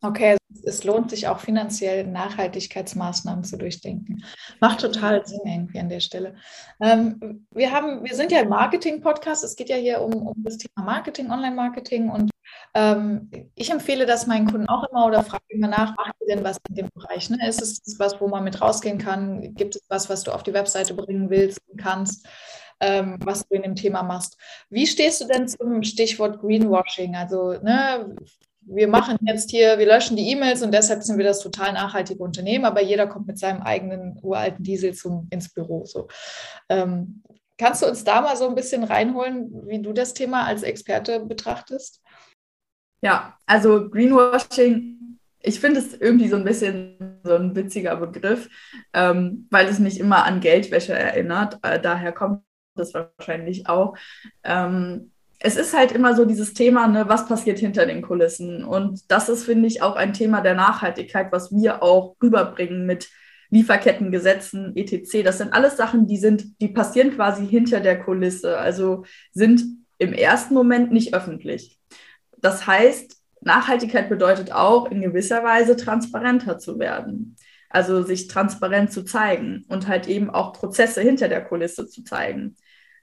Okay, 0.05 0.37
es 0.65 0.83
lohnt 0.83 1.11
sich 1.11 1.29
auch 1.29 1.39
finanziell 1.39 2.05
Nachhaltigkeitsmaßnahmen 2.07 3.45
zu 3.45 3.57
durchdenken. 3.57 4.25
Macht 4.61 4.81
total 4.81 5.25
Sinn 5.25 5.41
irgendwie 5.45 5.79
an 5.79 5.89
der 5.89 6.01
Stelle. 6.01 6.35
Ähm, 6.81 7.47
wir, 7.53 7.71
haben, 7.71 8.05
wir 8.05 8.15
sind 8.15 8.33
ja 8.33 8.41
im 8.41 8.49
Marketing-Podcast. 8.49 9.45
Es 9.45 9.55
geht 9.55 9.69
ja 9.69 9.77
hier 9.77 10.01
um, 10.01 10.27
um 10.27 10.35
das 10.43 10.59
Thema 10.59 10.85
Marketing, 10.85 11.31
Online-Marketing. 11.31 12.11
Und 12.11 12.31
ähm, 12.75 13.31
ich 13.55 13.71
empfehle 13.71 14.05
das 14.05 14.27
meinen 14.27 14.51
Kunden 14.51 14.69
auch 14.69 14.89
immer 14.91 15.07
oder 15.07 15.23
frage 15.23 15.45
immer 15.49 15.69
nach, 15.69 15.97
macht 15.97 16.15
ihr 16.21 16.35
denn 16.35 16.45
was 16.45 16.59
in 16.69 16.75
dem 16.75 16.89
Bereich? 16.95 17.31
Ne? 17.31 17.39
Ist 17.49 17.63
es 17.63 17.99
was, 17.99 18.21
wo 18.21 18.27
man 18.27 18.43
mit 18.43 18.61
rausgehen 18.61 18.99
kann? 18.99 19.55
Gibt 19.55 19.77
es 19.77 19.83
was, 19.89 20.11
was 20.11 20.25
du 20.25 20.33
auf 20.33 20.43
die 20.43 20.55
Webseite 20.55 20.95
bringen 20.95 21.31
willst 21.31 21.61
und 21.69 21.81
kannst? 21.81 22.27
Ähm, 22.81 23.21
was 23.23 23.47
du 23.47 23.55
in 23.55 23.63
dem 23.63 23.77
Thema 23.77 24.03
machst. 24.03 24.37
Wie 24.69 24.89
stehst 24.89 25.21
du 25.21 25.27
denn 25.29 25.47
zum 25.47 25.85
Stichwort 25.85 26.41
Greenwashing? 26.41 27.15
Also 27.15 27.53
ne, 27.63 28.17
wir 28.67 28.89
machen 28.89 29.19
jetzt 29.23 29.51
hier, 29.51 29.79
wir 29.79 29.87
löschen 29.87 30.17
die 30.17 30.31
E-Mails 30.31 30.63
und 30.63 30.73
deshalb 30.73 31.03
sind 31.03 31.19
wir 31.19 31.25
das 31.25 31.41
total 31.41 31.73
nachhaltige 31.73 32.23
Unternehmen, 32.23 32.65
aber 32.65 32.83
jeder 32.83 33.07
kommt 33.07 33.27
mit 33.27 33.39
seinem 33.39 33.63
eigenen 33.63 34.19
uralten 34.23 34.65
Diesel 34.65 34.95
zum, 34.95 35.27
ins 35.31 35.53
Büro. 35.53 35.85
So. 35.85 36.09
Ähm, 36.69 37.23
kannst 37.59 37.83
du 37.83 37.87
uns 37.87 38.05
da 38.05 38.21
mal 38.21 38.37
so 38.37 38.49
ein 38.49 38.55
bisschen 38.55 38.85
reinholen, 38.85 39.69
wie 39.69 39.81
du 39.81 39.93
das 39.93 40.15
Thema 40.15 40.45
als 40.45 40.63
Experte 40.63 41.21
betrachtest? 41.21 42.03
Ja, 43.03 43.37
also 43.47 43.91
Greenwashing, 43.91 45.19
ich 45.41 45.61
finde 45.61 45.81
es 45.81 45.95
irgendwie 45.95 46.29
so 46.29 46.37
ein 46.37 46.45
bisschen 46.45 47.21
so 47.25 47.35
ein 47.35 47.55
witziger 47.57 47.97
Begriff, 47.97 48.49
ähm, 48.93 49.49
weil 49.51 49.67
es 49.67 49.79
mich 49.79 49.99
immer 49.99 50.25
an 50.25 50.41
Geldwäsche 50.41 50.95
erinnert. 50.95 51.59
Äh, 51.63 51.81
daher 51.81 52.13
kommt 52.13 52.45
das 52.75 52.95
wahrscheinlich 52.95 53.69
auch. 53.69 53.97
Ähm, 54.45 55.12
es 55.45 55.57
ist 55.57 55.77
halt 55.77 55.91
immer 55.91 56.15
so 56.15 56.25
dieses 56.25 56.55
Thema, 56.55 56.87
ne, 56.87 57.09
was 57.09 57.27
passiert 57.27 57.59
hinter 57.59 57.85
den 57.85 58.01
Kulissen. 58.01 58.65
Und 58.65 59.11
das 59.11 59.29
ist, 59.29 59.45
finde 59.45 59.67
ich, 59.67 59.83
auch 59.83 59.97
ein 59.97 60.13
Thema 60.13 60.41
der 60.41 60.55
Nachhaltigkeit, 60.55 61.33
was 61.33 61.51
wir 61.51 61.83
auch 61.83 62.15
rüberbringen 62.23 62.87
mit 62.87 63.11
Lieferkettengesetzen, 63.51 64.77
etc. 64.77 65.25
Das 65.25 65.39
sind 65.39 65.53
alles 65.53 65.77
Sachen, 65.77 66.07
die 66.07 66.17
sind, 66.17 66.61
die 66.61 66.69
passieren 66.69 67.15
quasi 67.15 67.47
hinter 67.47 67.81
der 67.81 68.01
Kulisse, 68.01 68.57
also 68.57 69.05
sind 69.33 69.65
im 69.99 70.13
ersten 70.13 70.55
Moment 70.55 70.93
nicht 70.93 71.13
öffentlich. 71.13 71.79
Das 72.39 72.67
heißt, 72.67 73.17
Nachhaltigkeit 73.41 74.09
bedeutet 74.09 74.53
auch 74.53 74.91
in 74.91 75.03
gewisser 75.03 75.43
Weise 75.43 75.77
transparenter 75.77 76.59
zu 76.59 76.79
werden. 76.79 77.37
Also 77.69 78.03
sich 78.03 78.29
transparent 78.29 78.93
zu 78.93 79.03
zeigen 79.03 79.65
und 79.69 79.89
halt 79.89 80.07
eben 80.07 80.31
auch 80.31 80.53
Prozesse 80.53 81.01
hinter 81.01 81.29
der 81.29 81.45
Kulisse 81.45 81.89
zu 81.89 82.05
zeigen. 82.05 82.57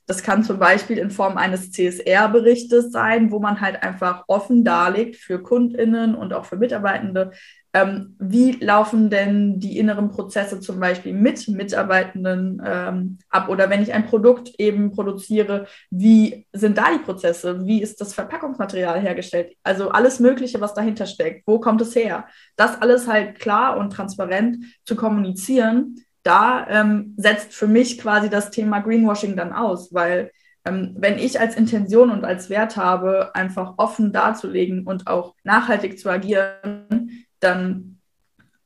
Das 0.10 0.24
kann 0.24 0.44
zum 0.44 0.58
Beispiel 0.58 0.98
in 0.98 1.12
Form 1.12 1.38
eines 1.38 1.72
CSR-Berichtes 1.72 2.92
sein, 2.92 3.30
wo 3.30 3.38
man 3.38 3.62
halt 3.62 3.84
einfach 3.84 4.24
offen 4.26 4.64
darlegt 4.64 5.18
für 5.18 5.44
KundInnen 5.44 6.16
und 6.16 6.34
auch 6.34 6.46
für 6.46 6.58
Mitarbeitende, 6.58 7.30
ähm, 7.74 8.16
wie 8.18 8.54
laufen 8.54 9.12
denn 9.12 9.60
die 9.60 9.78
inneren 9.78 10.10
Prozesse 10.10 10.62
zum 10.62 10.80
Beispiel 10.80 11.14
mit 11.14 11.48
Mitarbeitenden 11.48 12.60
ähm, 12.66 13.20
ab? 13.30 13.50
Oder 13.50 13.70
wenn 13.70 13.84
ich 13.84 13.94
ein 13.94 14.08
Produkt 14.08 14.56
eben 14.58 14.90
produziere, 14.90 15.68
wie 15.92 16.48
sind 16.54 16.80
da 16.80 16.86
die 16.92 17.04
Prozesse? 17.04 17.68
Wie 17.68 17.80
ist 17.80 18.02
das 18.02 18.16
Verpackungsmaterial 18.16 19.00
hergestellt? 19.00 19.56
Also 19.62 19.90
alles 19.90 20.20
Mögliche, 20.20 20.60
was 20.60 20.74
dahinter 20.74 21.06
steckt. 21.06 21.46
Wo 21.46 21.60
kommt 21.60 21.82
es 21.82 21.94
her? 21.94 22.26
Das 22.56 22.82
alles 22.82 23.08
halt 23.08 23.40
klar 23.40 23.78
und 23.78 23.94
transparent 23.94 24.66
zu 24.86 24.96
kommunizieren, 24.96 25.98
da 26.30 26.68
ähm, 26.70 27.16
setzt 27.18 27.56
für 27.56 27.66
mich 27.66 27.98
quasi 27.98 28.30
das 28.30 28.52
Thema 28.52 28.82
Greenwashing 28.82 29.36
dann 29.36 29.52
aus, 29.52 29.92
weil 29.92 30.32
ähm, 30.64 30.96
wenn 31.00 31.18
ich 31.18 31.40
als 31.40 31.56
Intention 31.56 32.12
und 32.12 32.24
als 32.24 32.52
Wert 32.52 32.78
habe, 32.78 33.34
einfach 33.34 33.74
offen 33.78 34.14
darzulegen 34.14 34.86
und 34.86 35.08
auch 35.08 35.34
nachhaltig 35.44 35.98
zu 35.98 36.08
agieren, 36.08 37.26
dann 37.40 37.98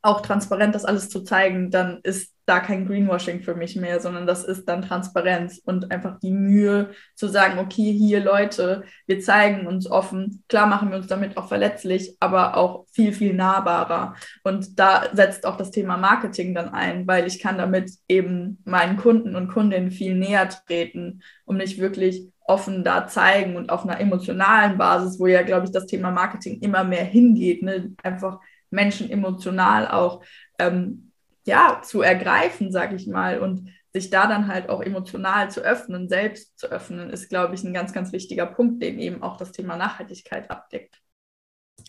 auch 0.01 0.19
transparent 0.19 0.75
das 0.75 0.83
alles 0.83 1.07
zu 1.07 1.23
zeigen, 1.23 1.71
dann 1.71 2.01
ist 2.03 2.32
da 2.45 2.59
kein 2.59 2.85
Greenwashing 2.85 3.41
für 3.41 3.55
mich 3.55 3.75
mehr, 3.75 3.99
sondern 3.99 4.27
das 4.27 4.43
ist 4.43 4.67
dann 4.67 4.81
Transparenz 4.81 5.61
und 5.63 5.91
einfach 5.91 6.19
die 6.19 6.31
Mühe 6.31 6.89
zu 7.15 7.27
sagen, 7.27 7.59
okay, 7.59 7.91
hier 7.93 8.21
Leute, 8.21 8.83
wir 9.07 9.21
zeigen 9.21 9.65
uns 9.65 9.89
offen, 9.89 10.43
klar 10.49 10.67
machen 10.67 10.89
wir 10.89 10.97
uns 10.97 11.07
damit 11.07 11.37
auch 11.37 11.47
verletzlich, 11.47 12.17
aber 12.19 12.57
auch 12.57 12.85
viel, 12.91 13.13
viel 13.13 13.33
nahbarer. 13.33 14.15
Und 14.43 14.77
da 14.79 15.03
setzt 15.13 15.45
auch 15.45 15.57
das 15.57 15.71
Thema 15.71 15.97
Marketing 15.97 16.53
dann 16.53 16.69
ein, 16.69 17.07
weil 17.07 17.27
ich 17.27 17.39
kann 17.39 17.57
damit 17.57 17.91
eben 18.07 18.61
meinen 18.65 18.97
Kunden 18.97 19.35
und 19.35 19.47
Kundinnen 19.47 19.91
viel 19.91 20.15
näher 20.15 20.49
treten, 20.49 21.21
um 21.45 21.57
nicht 21.57 21.79
wirklich 21.79 22.27
offen 22.45 22.83
da 22.83 23.07
zeigen 23.07 23.55
und 23.55 23.69
auf 23.69 23.83
einer 23.83 23.99
emotionalen 24.01 24.77
Basis, 24.77 25.19
wo 25.19 25.27
ja, 25.27 25.43
glaube 25.43 25.65
ich, 25.65 25.71
das 25.71 25.85
Thema 25.85 26.11
Marketing 26.11 26.59
immer 26.59 26.83
mehr 26.83 27.05
hingeht, 27.05 27.63
ne? 27.63 27.93
einfach 28.03 28.39
Menschen 28.69 29.09
emotional 29.09 29.87
auch 29.87 30.23
ähm, 30.59 31.02
ja, 31.45 31.81
zu 31.83 32.01
ergreifen, 32.01 32.71
sage 32.71 32.95
ich 32.95 33.07
mal, 33.07 33.39
und 33.39 33.69
sich 33.93 34.09
da 34.09 34.25
dann 34.27 34.47
halt 34.47 34.69
auch 34.69 34.81
emotional 34.81 35.51
zu 35.51 35.61
öffnen, 35.61 36.09
selbst 36.09 36.57
zu 36.57 36.67
öffnen, 36.67 37.09
ist, 37.11 37.29
glaube 37.29 37.53
ich, 37.53 37.63
ein 37.63 37.73
ganz, 37.73 37.93
ganz 37.93 38.11
wichtiger 38.11 38.47
Punkt, 38.47 38.81
den 38.81 38.99
eben 38.99 39.21
auch 39.21 39.37
das 39.37 39.51
Thema 39.51 39.77
Nachhaltigkeit 39.77 40.49
abdeckt. 40.49 40.99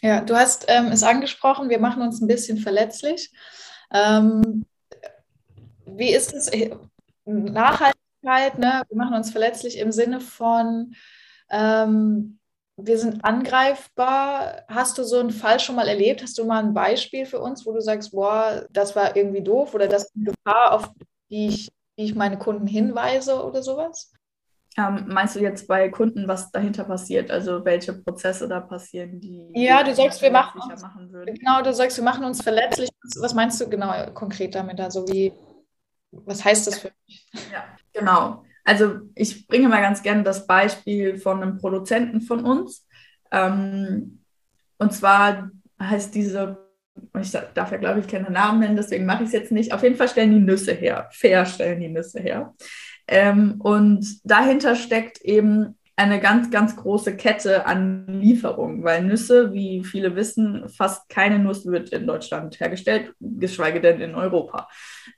Ja, 0.03 0.21
du 0.21 0.35
hast 0.35 0.67
ähm, 0.69 0.87
es 0.87 1.03
angesprochen, 1.03 1.71
wir 1.71 1.79
machen 1.79 2.03
uns 2.03 2.21
ein 2.21 2.27
bisschen 2.27 2.59
verletzlich. 2.59 3.33
Ähm, 3.93 4.67
wie 5.87 6.13
ist 6.13 6.35
es? 6.35 6.49
Äh, 6.49 6.77
Nachhaltigkeit, 7.25 8.59
ne? 8.59 8.83
wir 8.89 8.97
machen 8.97 9.15
uns 9.15 9.31
verletzlich 9.31 9.79
im 9.79 9.93
Sinne 9.93 10.21
von, 10.21 10.95
ähm, 11.51 12.39
wir 12.77 12.99
sind 12.99 13.25
angreifbar. 13.25 14.65
Hast 14.69 14.99
du 14.99 15.05
so 15.05 15.19
einen 15.19 15.31
Fall 15.31 15.61
schon 15.61 15.77
mal 15.77 15.89
erlebt? 15.89 16.23
Hast 16.23 16.39
du 16.39 16.45
mal 16.45 16.63
ein 16.63 16.75
Beispiel 16.75 17.27
für 17.27 17.41
uns, 17.41 17.65
wo 17.67 17.73
du 17.73 17.81
sagst, 17.81 18.13
boah, 18.13 18.67
das 18.71 18.97
war 18.97 19.17
irgendwie 19.17 19.43
doof 19.43 19.75
oder 19.75 19.87
das 19.87 20.05
ist 20.05 20.17
eine 20.17 20.25
Gefahr, 20.33 20.73
auf 20.73 20.91
die 21.31 21.49
ich, 21.49 21.69
die 21.99 22.05
ich 22.05 22.15
meine 22.15 22.39
Kunden 22.39 22.67
hinweise 22.67 23.45
oder 23.45 23.63
sowas? 23.63 24.13
Ähm, 24.77 25.05
meinst 25.07 25.37
du 25.37 25.41
jetzt 25.41 25.69
bei 25.69 25.89
Kunden, 25.89 26.27
was 26.27 26.51
dahinter 26.51 26.83
passiert? 26.83 27.31
Also 27.31 27.65
welche 27.65 27.93
Prozesse 27.93 28.49
da 28.49 28.59
passieren, 28.59 29.21
die. 29.21 29.53
Ja, 29.55 29.85
du 29.85 29.95
sagst, 29.95 30.21
wir 30.21 30.33
machen. 30.33 30.61
Uns, 30.61 30.83
machen 30.83 31.13
genau, 31.27 31.63
du 31.63 31.73
sagst, 31.73 31.97
wir 31.97 32.05
machen 32.05 32.25
uns 32.25 32.43
verletzlich. 32.43 32.91
Was 33.21 33.35
meinst 33.35 33.61
du 33.61 33.69
genau 33.69 34.11
konkret 34.15 34.57
damit? 34.57 34.81
Also 34.81 35.07
wie, 35.07 35.33
was 36.11 36.45
heißt 36.45 36.67
das 36.67 36.79
für 36.81 36.91
mich? 37.07 37.25
Ja, 37.53 37.65
genau. 37.93 38.43
Also 38.65 39.01
ich 39.15 39.47
bringe 39.47 39.69
mal 39.69 39.83
ganz 39.83 40.03
gerne 40.03 40.23
das 40.23 40.47
Beispiel 40.47 41.19
von 41.19 41.43
einem 41.43 41.59
Produzenten 41.59 42.21
von 42.21 42.45
uns. 42.45 42.87
Ähm, 43.31 44.21
und 44.79 44.93
zwar 44.93 45.51
heißt 45.81 46.15
diese, 46.15 46.59
ich 47.21 47.31
darf 47.31 47.71
ja 47.71 47.77
glaube 47.77 48.01
ich 48.01 48.09
keine 48.09 48.31
Namen 48.31 48.61
nennen, 48.61 48.77
deswegen 48.77 49.07
mache 49.07 49.23
ich 49.23 49.29
es 49.29 49.35
jetzt 49.35 49.53
nicht. 49.53 49.73
Auf 49.73 49.83
jeden 49.83 49.97
Fall 49.97 50.09
stellen 50.09 50.33
die 50.33 50.41
Nüsse 50.41 50.73
her. 50.73 51.09
Fair 51.13 51.45
stellen 51.47 51.81
die 51.81 51.89
Nüsse 51.89 52.21
her. 52.21 52.55
Ähm, 53.07 53.61
und 53.61 54.21
dahinter 54.25 54.77
steckt 54.77 55.21
eben 55.21 55.77
eine 55.97 56.21
ganz, 56.21 56.51
ganz 56.51 56.75
große 56.75 57.17
Kette 57.17 57.67
an 57.67 58.07
Lieferungen, 58.09 58.83
weil 58.83 59.05
Nüsse, 59.05 59.53
wie 59.53 59.85
viele 59.85 60.17
wissen, 60.17 60.69
fast 60.69 61.09
keine 61.09 61.39
Nuss 61.39 61.67
wird 61.67 61.91
in 61.91 62.07
Deutschland 62.07 62.59
hergestellt, 62.59 63.13
geschweige 63.21 63.81
denn 63.81 64.01
in 64.01 64.15
Europa. 64.15 64.69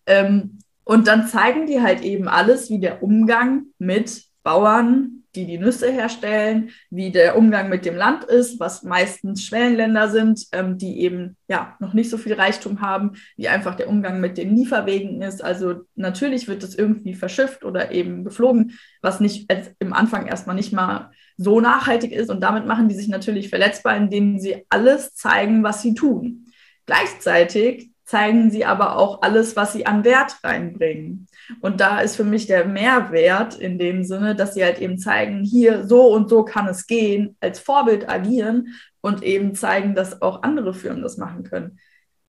Ähm, 0.04 0.58
und 0.87 1.09
dann 1.09 1.26
zeigen 1.26 1.66
die 1.66 1.83
halt 1.83 2.02
eben 2.02 2.28
alles, 2.28 2.71
wie 2.71 2.78
der 2.78 3.02
Umgang 3.02 3.64
mit 3.76 4.23
Bauern, 4.45 5.25
die 5.35 5.45
die 5.45 5.59
Nüsse 5.59 5.90
herstellen, 5.90 6.71
wie 6.90 7.11
der 7.11 7.37
Umgang 7.37 7.69
mit 7.69 7.85
dem 7.85 7.97
Land 7.97 8.23
ist, 8.23 8.61
was 8.61 8.85
meistens 8.85 9.43
Schwellenländer 9.43 10.09
sind, 10.09 10.47
ähm, 10.52 10.78
die 10.78 11.00
eben 11.00 11.37
ja 11.49 11.75
noch 11.81 11.93
nicht 11.93 12.09
so 12.09 12.16
viel 12.16 12.35
Reichtum 12.35 12.83
haben, 12.83 13.14
wie 13.37 13.49
einfach 13.49 13.75
der 13.75 13.88
Umgang 13.88 14.21
mit 14.21 14.38
den 14.38 14.55
Lieferwegen 14.55 15.23
ist. 15.23 15.43
Also 15.43 15.83
natürlich 15.97 16.47
wird 16.47 16.62
es 16.62 16.78
irgendwie 16.78 17.14
verschifft 17.14 17.64
oder 17.64 17.90
eben 17.90 18.23
geflogen, 18.23 18.78
was 19.02 19.19
nicht 19.19 19.50
als 19.50 19.73
im 19.81 19.93
Anfang 19.93 20.28
erstmal 20.28 20.55
nicht 20.55 20.73
mal 20.73 21.11
so 21.37 21.61
nachhaltig 21.61 22.12
ist. 22.12 22.31
Und 22.31 22.40
damit 22.43 22.64
machen 22.64 22.88
die 22.88 22.95
sich 22.95 23.09
natürlich 23.09 23.49
verletzbar, 23.49 23.97
indem 23.97 24.38
sie 24.38 24.64
alles 24.69 25.14
zeigen, 25.14 25.64
was 25.64 25.83
sie 25.83 25.95
tun. 25.95 26.47
Gleichzeitig 26.87 27.90
zeigen 28.06 28.52
sie 28.52 28.64
aber 28.64 28.96
auch 28.96 29.22
alles, 29.22 29.56
was 29.56 29.72
sie 29.72 29.84
an 29.84 30.04
Wert 30.04 30.38
reinbringen. 30.44 31.26
Und 31.60 31.80
da 31.80 32.00
ist 32.00 32.14
für 32.14 32.25
mich 32.25 32.46
der 32.46 32.64
Mehrwert 32.64 33.56
in 33.56 33.78
dem 33.78 34.04
Sinne, 34.04 34.36
dass 34.36 34.54
sie 34.54 34.64
halt 34.64 34.80
eben 34.80 34.96
zeigen, 34.96 35.42
hier 35.42 35.86
so 35.86 36.12
und 36.14 36.30
so 36.30 36.44
kann 36.44 36.68
es 36.68 36.86
gehen, 36.86 37.36
als 37.40 37.58
Vorbild 37.58 38.08
agieren 38.08 38.68
und 39.00 39.25
eben 39.25 39.56
zeigen, 39.56 39.96
dass 39.96 40.22
auch 40.22 40.44
andere 40.44 40.72
Firmen 40.72 41.02
das 41.02 41.16
machen 41.16 41.42
können. 41.42 41.78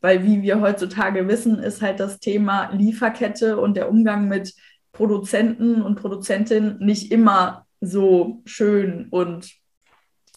Weil 0.02 0.24
wie 0.24 0.42
wir 0.42 0.62
heutzutage 0.62 1.28
wissen, 1.28 1.60
ist 1.60 1.82
halt 1.84 2.00
das 2.00 2.20
Thema 2.20 2.72
Lieferkette 2.72 3.60
und 3.60 3.78
der 3.78 3.90
Umgang 3.90 4.28
mit 4.28 4.54
Produzenten 4.94 5.84
und 5.84 5.96
Produzentinnen 5.96 6.80
nicht 6.80 7.12
immer 7.12 7.68
so 7.82 8.42
schön 8.46 9.10
und 9.12 9.52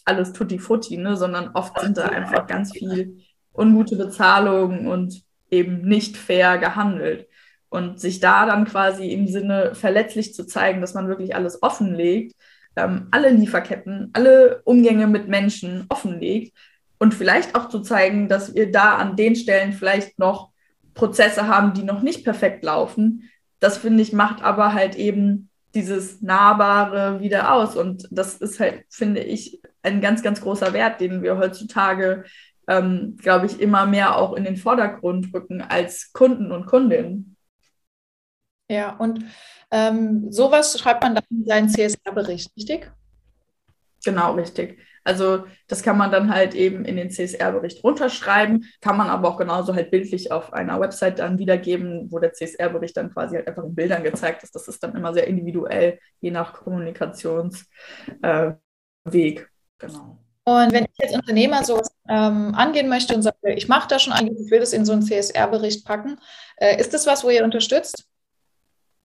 alles 0.05 0.33
tutti 0.33 0.59
futti, 0.59 0.97
ne? 0.97 1.17
sondern 1.17 1.49
oft 1.55 1.79
sind 1.79 1.97
da 1.97 2.05
einfach 2.05 2.45
ganz 2.45 2.71
viel 2.71 3.23
ungute 3.53 3.95
Bezahlung 3.95 4.87
und 4.87 5.23
eben 5.51 5.81
nicht 5.81 6.17
fair 6.17 6.57
gehandelt. 6.57 7.27
Und 7.69 7.99
sich 8.01 8.19
da 8.19 8.45
dann 8.45 8.65
quasi 8.65 9.11
im 9.11 9.27
Sinne 9.27 9.75
verletzlich 9.75 10.33
zu 10.33 10.45
zeigen, 10.45 10.81
dass 10.81 10.93
man 10.93 11.07
wirklich 11.07 11.35
alles 11.35 11.63
offenlegt, 11.63 12.35
ähm, 12.75 13.07
alle 13.11 13.29
Lieferketten, 13.29 14.09
alle 14.13 14.61
Umgänge 14.63 15.07
mit 15.07 15.27
Menschen 15.27 15.85
offenlegt 15.87 16.53
und 16.99 17.13
vielleicht 17.13 17.55
auch 17.55 17.69
zu 17.69 17.79
zeigen, 17.81 18.27
dass 18.27 18.55
wir 18.55 18.71
da 18.71 18.95
an 18.95 19.15
den 19.15 19.35
Stellen 19.35 19.73
vielleicht 19.73 20.19
noch 20.19 20.51
Prozesse 20.93 21.47
haben, 21.47 21.73
die 21.73 21.83
noch 21.83 22.01
nicht 22.01 22.23
perfekt 22.23 22.63
laufen. 22.63 23.29
Das 23.59 23.77
finde 23.77 24.03
ich 24.03 24.13
macht 24.13 24.43
aber 24.43 24.73
halt 24.73 24.95
eben 24.95 25.49
dieses 25.73 26.21
Nahbare 26.21 27.21
wieder 27.21 27.53
aus. 27.53 27.75
Und 27.75 28.07
das 28.11 28.35
ist 28.35 28.59
halt, 28.59 28.83
finde 28.89 29.21
ich, 29.21 29.61
ein 29.83 30.01
ganz, 30.01 30.21
ganz 30.21 30.41
großer 30.41 30.73
Wert, 30.73 31.01
den 31.01 31.23
wir 31.23 31.37
heutzutage 31.37 32.25
ähm, 32.71 33.17
glaube 33.17 33.47
ich, 33.47 33.59
immer 33.59 33.85
mehr 33.85 34.17
auch 34.17 34.33
in 34.33 34.45
den 34.45 34.55
Vordergrund 34.55 35.33
rücken 35.33 35.61
als 35.61 36.13
Kunden 36.13 36.51
und 36.51 36.65
Kundinnen. 36.65 37.35
Ja, 38.69 38.95
und 38.95 39.25
ähm, 39.71 40.31
sowas 40.31 40.79
schreibt 40.79 41.03
man 41.03 41.15
dann 41.15 41.25
in 41.29 41.45
seinen 41.45 41.69
CSR-Bericht, 41.69 42.55
richtig? 42.55 42.89
Genau, 44.05 44.33
richtig. 44.35 44.79
Also 45.03 45.45
das 45.67 45.83
kann 45.83 45.97
man 45.97 46.11
dann 46.11 46.33
halt 46.33 46.53
eben 46.53 46.85
in 46.85 46.95
den 46.95 47.09
CSR-Bericht 47.09 47.83
runterschreiben, 47.83 48.65
kann 48.79 48.97
man 48.97 49.09
aber 49.09 49.27
auch 49.27 49.37
genauso 49.37 49.75
halt 49.75 49.91
bildlich 49.91 50.31
auf 50.31 50.53
einer 50.53 50.79
Website 50.79 51.19
dann 51.19 51.39
wiedergeben, 51.39 52.09
wo 52.11 52.19
der 52.19 52.31
CSR-Bericht 52.31 52.95
dann 52.95 53.11
quasi 53.11 53.35
halt 53.35 53.47
einfach 53.47 53.63
in 53.63 53.75
Bildern 53.75 54.03
gezeigt 54.03 54.43
ist. 54.43 54.55
Das 54.55 54.67
ist 54.69 54.81
dann 54.81 54.95
immer 54.95 55.13
sehr 55.13 55.27
individuell, 55.27 55.99
je 56.21 56.31
nach 56.31 56.53
Kommunikationsweg. 56.53 57.65
Äh, 58.21 58.53
genau. 59.79 60.19
Und 60.43 60.73
wenn 60.73 60.85
ich 60.85 61.03
als 61.03 61.13
Unternehmer 61.13 61.63
sowas 61.63 61.91
ähm, 62.09 62.55
angehen 62.55 62.89
möchte 62.89 63.13
und 63.13 63.21
sage, 63.21 63.53
ich 63.55 63.67
mache 63.67 63.87
das 63.87 64.03
schon 64.03 64.13
eigentlich, 64.13 64.45
ich 64.45 64.51
will 64.51 64.59
das 64.59 64.73
in 64.73 64.85
so 64.85 64.93
einen 64.93 65.03
CSR-Bericht 65.03 65.85
packen, 65.85 66.19
äh, 66.57 66.79
ist 66.79 66.93
das 66.93 67.05
was, 67.05 67.23
wo 67.23 67.29
ihr 67.29 67.43
unterstützt? 67.43 68.07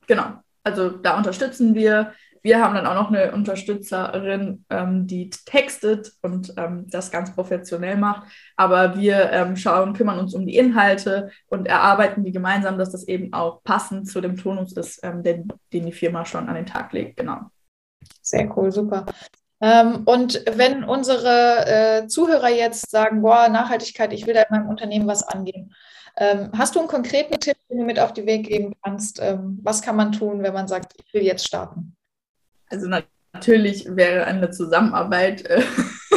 Genau, 0.07 0.39
also 0.65 0.91
da 0.91 1.17
unterstützen 1.17 1.75
wir. 1.75 2.13
Wir 2.43 2.63
haben 2.63 2.77
dann 2.77 2.87
auch 2.87 2.95
noch 2.95 3.09
eine 3.09 3.33
Unterstützerin, 3.33 4.65
ähm, 4.71 5.09
die 5.09 5.31
textet 5.31 6.13
und 6.23 6.55
ähm, 6.57 6.87
das 6.89 7.11
ganz 7.11 7.35
professionell 7.35 7.97
macht. 7.97 8.31
Aber 8.55 8.97
wir 8.97 9.33
ähm, 9.33 9.57
schauen, 9.57 9.95
kümmern 9.95 10.21
uns 10.21 10.33
um 10.33 10.47
die 10.47 10.57
Inhalte 10.57 11.33
und 11.49 11.67
erarbeiten 11.67 12.23
die 12.23 12.31
gemeinsam, 12.31 12.79
dass 12.79 12.93
das 12.93 13.09
eben 13.09 13.33
auch 13.33 13.65
passend 13.65 14.09
zu 14.09 14.21
dem 14.21 14.37
Tonus 14.37 14.75
ist, 14.75 15.01
ähm, 15.03 15.25
den, 15.25 15.49
den 15.73 15.87
die 15.87 15.93
Firma 15.93 16.25
schon 16.25 16.49
an 16.49 16.55
den 16.55 16.67
Tag 16.67 16.93
legt. 16.93 17.17
Genau. 17.17 17.51
Sehr 18.23 18.57
cool, 18.57 18.71
super. 18.71 19.07
Ähm, 19.61 20.03
und 20.05 20.43
wenn 20.53 20.85
unsere 20.85 21.67
äh, 21.67 22.07
Zuhörer 22.09 22.51
jetzt 22.51 22.91
sagen, 22.91 23.23
boah, 23.23 23.49
Nachhaltigkeit, 23.49 24.13
ich 24.13 24.27
will 24.27 24.35
da 24.35 24.43
in 24.43 24.55
meinem 24.55 24.69
Unternehmen 24.69 25.07
was 25.07 25.23
angehen, 25.23 25.75
ähm, 26.19 26.51
hast 26.57 26.75
du 26.75 26.79
einen 26.79 26.89
konkreten 26.89 27.39
Tipp, 27.41 27.57
den 27.69 27.79
du 27.79 27.85
mit 27.85 27.99
auf 27.99 28.13
den 28.13 28.27
Weg 28.27 28.47
geben 28.49 28.75
kannst? 28.83 29.21
Ähm, 29.21 29.59
was 29.63 29.83
kann 29.83 29.97
man 29.97 30.13
tun, 30.13 30.43
wenn 30.43 30.55
man 30.55 30.69
sagt, 30.69 30.95
ich 30.97 31.13
will 31.13 31.23
jetzt 31.23 31.47
starten? 31.47 31.95
Also 32.69 32.89
natürlich 33.33 33.87
wäre 33.89 34.25
eine 34.25 34.51
Zusammenarbeit, 34.51 35.47
äh, 35.47 35.63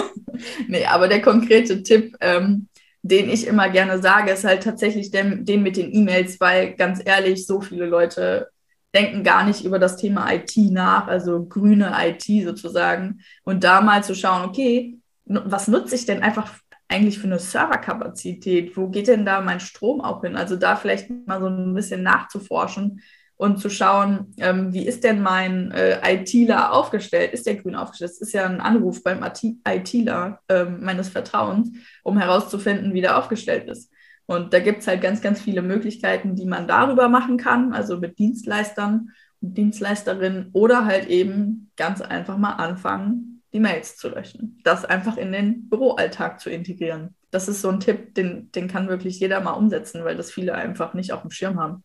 nee, 0.68 0.86
aber 0.86 1.08
der 1.08 1.22
konkrete 1.22 1.84
Tipp, 1.84 2.16
ähm, 2.22 2.68
den 3.02 3.30
ich 3.30 3.48
immer 3.48 3.70
gerne 3.70 4.02
sage, 4.02 4.32
ist 4.32 4.44
halt 4.44 4.64
tatsächlich 4.64 5.12
den, 5.12 5.46
den 5.46 5.64
mit 5.64 5.78
den 5.78 5.94
E-Mails, 5.94 6.40
weil 6.40 6.76
ganz 6.76 7.02
ehrlich, 7.04 7.46
so 7.46 7.62
viele 7.62 7.86
Leute 7.86 8.50
denken 8.94 9.24
gar 9.24 9.44
nicht 9.44 9.64
über 9.66 9.80
das 9.80 9.98
Thema 9.98 10.32
IT 10.32 10.56
nach, 10.58 11.08
also 11.08 11.46
grüne 11.46 11.94
IT 12.00 12.24
sozusagen. 12.46 13.22
Und 13.44 13.64
da 13.64 13.82
mal 13.82 14.04
zu 14.04 14.16
schauen, 14.16 14.48
okay, 14.48 15.00
was 15.26 15.68
nutze 15.68 15.96
ich 15.96 16.06
denn 16.06 16.24
einfach 16.24 16.52
eigentlich 16.88 17.20
für 17.20 17.28
eine 17.28 17.40
Serverkapazität? 17.40 18.76
Wo 18.76 18.90
geht 18.90 19.08
denn 19.08 19.26
da 19.26 19.42
mein 19.42 19.60
Strom 19.60 20.02
auch 20.02 20.22
hin? 20.24 20.36
Also 20.36 20.56
da 20.56 20.76
vielleicht 20.76 21.10
mal 21.28 21.40
so 21.40 21.48
ein 21.48 21.76
bisschen 21.76 22.02
nachzuforschen 22.02 23.02
und 23.36 23.60
zu 23.60 23.70
schauen, 23.70 24.34
ähm, 24.38 24.74
wie 24.74 24.86
ist 24.86 25.04
denn 25.04 25.22
mein 25.22 25.72
äh, 25.72 26.00
ITler 26.14 26.74
aufgestellt? 26.74 27.32
Ist 27.32 27.46
der 27.46 27.56
grün 27.56 27.76
aufgestellt? 27.76 28.12
Das 28.12 28.22
ist 28.22 28.34
ja 28.34 28.46
ein 28.46 28.60
Anruf 28.60 29.04
beim 29.04 29.24
ITler 29.24 30.42
äh, 30.50 30.66
meines 30.66 31.10
Vertrauens, 31.10 31.72
um 32.04 32.18
herauszufinden, 32.18 32.94
wie 32.94 33.02
der 33.02 33.18
aufgestellt 33.18 33.70
ist. 33.70 33.92
Und 34.30 34.54
da 34.54 34.60
gibt 34.60 34.82
es 34.82 34.88
halt 34.88 35.02
ganz, 35.02 35.22
ganz 35.22 35.42
viele 35.42 35.64
Möglichkeiten, 35.64 36.36
die 36.36 36.46
man 36.46 36.68
darüber 36.68 37.10
machen 37.10 37.38
kann, 37.38 37.74
also 37.74 37.98
mit 37.98 38.20
Dienstleistern 38.20 39.10
und 39.42 39.58
Dienstleisterinnen 39.58 40.52
oder 40.54 40.86
halt 40.86 41.08
eben 41.08 41.72
ganz 41.76 42.00
einfach 42.02 42.38
mal 42.38 42.54
anfangen, 42.54 43.42
die 43.54 43.60
Mails 43.60 43.98
zu 43.98 44.08
löschen. 44.08 44.62
Das 44.64 44.86
einfach 44.86 45.18
in 45.18 45.32
den 45.32 45.68
Büroalltag 45.68 46.40
zu 46.40 46.52
integrieren. 46.52 47.16
Das 47.32 47.48
ist 47.48 47.62
so 47.62 47.70
ein 47.70 47.80
Tipp, 47.80 48.14
den, 48.14 48.52
den 48.52 48.68
kann 48.68 48.88
wirklich 48.88 49.20
jeder 49.20 49.42
mal 49.42 49.54
umsetzen, 49.54 50.06
weil 50.06 50.16
das 50.16 50.30
viele 50.30 50.54
einfach 50.54 50.94
nicht 50.94 51.12
auf 51.12 51.22
dem 51.22 51.32
Schirm 51.32 51.60
haben. 51.60 51.84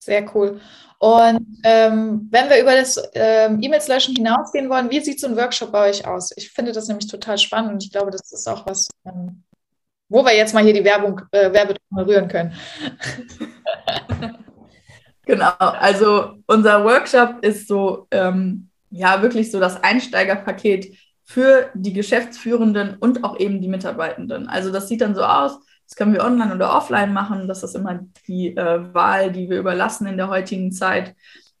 Sehr 0.00 0.36
cool. 0.36 0.60
Und 0.98 1.46
ähm, 1.64 2.28
wenn 2.30 2.50
wir 2.50 2.60
über 2.60 2.74
das 2.74 3.02
ähm, 3.14 3.62
E-Mails 3.62 3.88
löschen 3.88 4.14
hinausgehen 4.14 4.68
wollen, 4.68 4.90
wie 4.90 5.00
sieht 5.00 5.18
so 5.18 5.28
ein 5.28 5.36
Workshop 5.36 5.72
bei 5.72 5.88
euch 5.88 6.06
aus? 6.06 6.30
Ich 6.36 6.50
finde 6.50 6.72
das 6.72 6.88
nämlich 6.88 7.06
total 7.06 7.38
spannend 7.38 7.72
und 7.72 7.82
ich 7.82 7.90
glaube, 7.90 8.10
das 8.10 8.30
ist 8.30 8.46
auch 8.46 8.66
was, 8.66 8.88
ähm, 9.06 9.43
wo 10.14 10.24
wir 10.24 10.36
jetzt 10.36 10.54
mal 10.54 10.62
hier 10.62 10.72
die 10.72 10.84
Werbung, 10.84 11.20
äh, 11.32 11.52
Werbetrommel 11.52 12.04
rühren 12.04 12.28
können. 12.28 12.52
genau, 15.26 15.52
also 15.58 16.36
unser 16.46 16.84
Workshop 16.84 17.44
ist 17.44 17.66
so, 17.66 18.06
ähm, 18.12 18.68
ja, 18.90 19.22
wirklich 19.22 19.50
so 19.50 19.58
das 19.58 19.82
Einsteigerpaket 19.82 20.96
für 21.24 21.68
die 21.74 21.92
Geschäftsführenden 21.92 22.96
und 23.00 23.24
auch 23.24 23.40
eben 23.40 23.60
die 23.60 23.66
Mitarbeitenden. 23.66 24.46
Also 24.46 24.70
das 24.70 24.86
sieht 24.86 25.00
dann 25.00 25.16
so 25.16 25.24
aus, 25.24 25.58
das 25.88 25.96
können 25.96 26.12
wir 26.12 26.22
online 26.22 26.54
oder 26.54 26.76
offline 26.76 27.12
machen. 27.12 27.48
Das 27.48 27.64
ist 27.64 27.74
immer 27.74 27.98
die 28.28 28.56
äh, 28.56 28.94
Wahl, 28.94 29.32
die 29.32 29.50
wir 29.50 29.58
überlassen 29.58 30.06
in 30.06 30.16
der 30.16 30.28
heutigen 30.28 30.70
Zeit. 30.70 31.16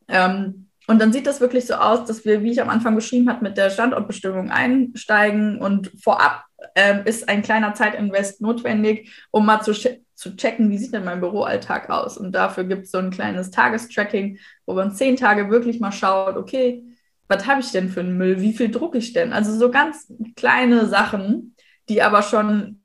Ähm, 0.06 0.68
und 0.86 1.00
dann 1.00 1.12
sieht 1.12 1.26
das 1.26 1.40
wirklich 1.40 1.66
so 1.66 1.74
aus, 1.74 2.04
dass 2.04 2.24
wir, 2.24 2.44
wie 2.44 2.52
ich 2.52 2.62
am 2.62 2.68
Anfang 2.68 2.94
beschrieben 2.94 3.28
habe, 3.28 3.42
mit 3.42 3.56
der 3.56 3.70
Standortbestimmung 3.70 4.52
einsteigen 4.52 5.60
und 5.60 5.90
vorab 6.00 6.44
ähm, 6.74 7.02
ist 7.04 7.28
ein 7.28 7.42
kleiner 7.42 7.74
Zeitinvest 7.74 8.40
notwendig, 8.40 9.12
um 9.30 9.46
mal 9.46 9.60
zu, 9.60 9.72
zu 9.72 10.36
checken, 10.36 10.70
wie 10.70 10.78
sieht 10.78 10.92
denn 10.92 11.04
mein 11.04 11.20
Büroalltag 11.20 11.90
aus. 11.90 12.18
Und 12.18 12.32
dafür 12.32 12.64
gibt 12.64 12.84
es 12.84 12.90
so 12.90 12.98
ein 12.98 13.10
kleines 13.10 13.50
Tagestracking, 13.50 14.38
wo 14.66 14.74
man 14.74 14.92
zehn 14.92 15.16
Tage 15.16 15.50
wirklich 15.50 15.80
mal 15.80 15.92
schaut, 15.92 16.36
okay, 16.36 16.82
was 17.28 17.46
habe 17.46 17.60
ich 17.60 17.70
denn 17.70 17.88
für 17.88 18.00
einen 18.00 18.16
Müll, 18.18 18.40
wie 18.40 18.52
viel 18.52 18.70
drucke 18.70 18.98
ich 18.98 19.12
denn? 19.12 19.32
Also 19.32 19.56
so 19.56 19.70
ganz 19.70 20.12
kleine 20.36 20.86
Sachen, 20.86 21.54
die 21.88 22.02
aber 22.02 22.22
schon 22.22 22.82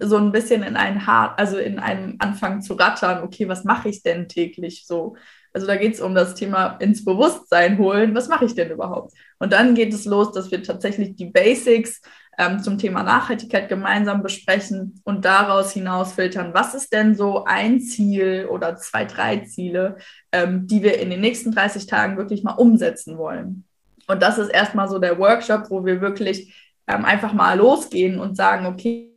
so 0.00 0.16
ein 0.16 0.32
bisschen 0.32 0.62
in 0.62 0.76
einen 0.76 1.06
Hart, 1.06 1.38
also 1.38 1.58
in 1.58 1.78
einem 1.78 2.16
Anfang 2.18 2.62
zu 2.62 2.74
rattern, 2.74 3.22
okay, 3.22 3.48
was 3.48 3.64
mache 3.64 3.88
ich 3.88 4.02
denn 4.02 4.28
täglich 4.28 4.86
so? 4.86 5.16
Also 5.52 5.66
da 5.66 5.76
geht 5.76 5.94
es 5.94 6.00
um 6.00 6.14
das 6.14 6.34
Thema 6.34 6.76
ins 6.80 7.04
Bewusstsein 7.04 7.78
holen, 7.78 8.14
was 8.14 8.28
mache 8.28 8.46
ich 8.46 8.54
denn 8.54 8.70
überhaupt? 8.70 9.12
Und 9.38 9.52
dann 9.52 9.74
geht 9.74 9.92
es 9.92 10.06
los, 10.06 10.32
dass 10.32 10.50
wir 10.50 10.62
tatsächlich 10.62 11.14
die 11.14 11.26
Basics 11.26 12.00
ähm, 12.38 12.62
zum 12.62 12.78
Thema 12.78 13.02
Nachhaltigkeit 13.02 13.68
gemeinsam 13.68 14.22
besprechen 14.22 15.00
und 15.04 15.24
daraus 15.24 15.72
hinaus 15.72 16.12
filtern, 16.12 16.54
was 16.54 16.74
ist 16.74 16.92
denn 16.92 17.14
so 17.14 17.44
ein 17.44 17.80
Ziel 17.80 18.48
oder 18.50 18.76
zwei, 18.76 19.04
drei 19.04 19.38
Ziele, 19.38 19.96
ähm, 20.32 20.66
die 20.66 20.82
wir 20.82 20.98
in 20.98 21.10
den 21.10 21.20
nächsten 21.20 21.52
30 21.52 21.86
Tagen 21.86 22.16
wirklich 22.16 22.42
mal 22.42 22.54
umsetzen 22.54 23.18
wollen. 23.18 23.64
Und 24.08 24.22
das 24.22 24.38
ist 24.38 24.48
erstmal 24.48 24.88
so 24.88 24.98
der 24.98 25.18
Workshop, 25.18 25.70
wo 25.70 25.84
wir 25.84 26.00
wirklich 26.00 26.54
ähm, 26.86 27.04
einfach 27.04 27.32
mal 27.32 27.58
losgehen 27.58 28.18
und 28.18 28.36
sagen, 28.36 28.66
okay, 28.66 29.12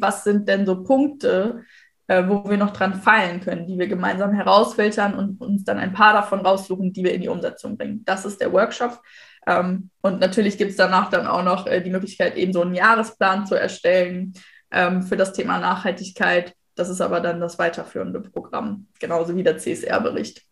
was 0.00 0.24
sind 0.24 0.48
denn 0.48 0.66
so 0.66 0.82
Punkte, 0.82 1.62
äh, 2.08 2.28
wo 2.28 2.48
wir 2.48 2.56
noch 2.56 2.72
dran 2.72 2.94
feilen 2.94 3.40
können, 3.40 3.66
die 3.66 3.78
wir 3.78 3.86
gemeinsam 3.86 4.32
herausfiltern 4.32 5.14
und 5.14 5.40
uns 5.40 5.64
dann 5.64 5.78
ein 5.78 5.92
paar 5.92 6.12
davon 6.12 6.40
raussuchen, 6.40 6.92
die 6.92 7.04
wir 7.04 7.14
in 7.14 7.22
die 7.22 7.28
Umsetzung 7.28 7.76
bringen. 7.76 8.02
Das 8.04 8.24
ist 8.24 8.40
der 8.40 8.52
Workshop. 8.52 9.00
Ähm, 9.46 9.90
und 10.00 10.20
natürlich 10.20 10.58
gibt 10.58 10.72
es 10.72 10.76
danach 10.76 11.10
dann 11.10 11.26
auch 11.26 11.42
noch 11.42 11.66
äh, 11.66 11.80
die 11.80 11.90
Möglichkeit, 11.90 12.36
eben 12.36 12.52
so 12.52 12.62
einen 12.62 12.74
Jahresplan 12.74 13.46
zu 13.46 13.54
erstellen 13.54 14.34
ähm, 14.70 15.02
für 15.02 15.16
das 15.16 15.32
Thema 15.32 15.58
Nachhaltigkeit. 15.58 16.54
Das 16.74 16.88
ist 16.88 17.00
aber 17.00 17.20
dann 17.20 17.40
das 17.40 17.58
weiterführende 17.58 18.20
Programm, 18.20 18.86
genauso 18.98 19.36
wie 19.36 19.42
der 19.42 19.58
CSR-Bericht. 19.58 20.42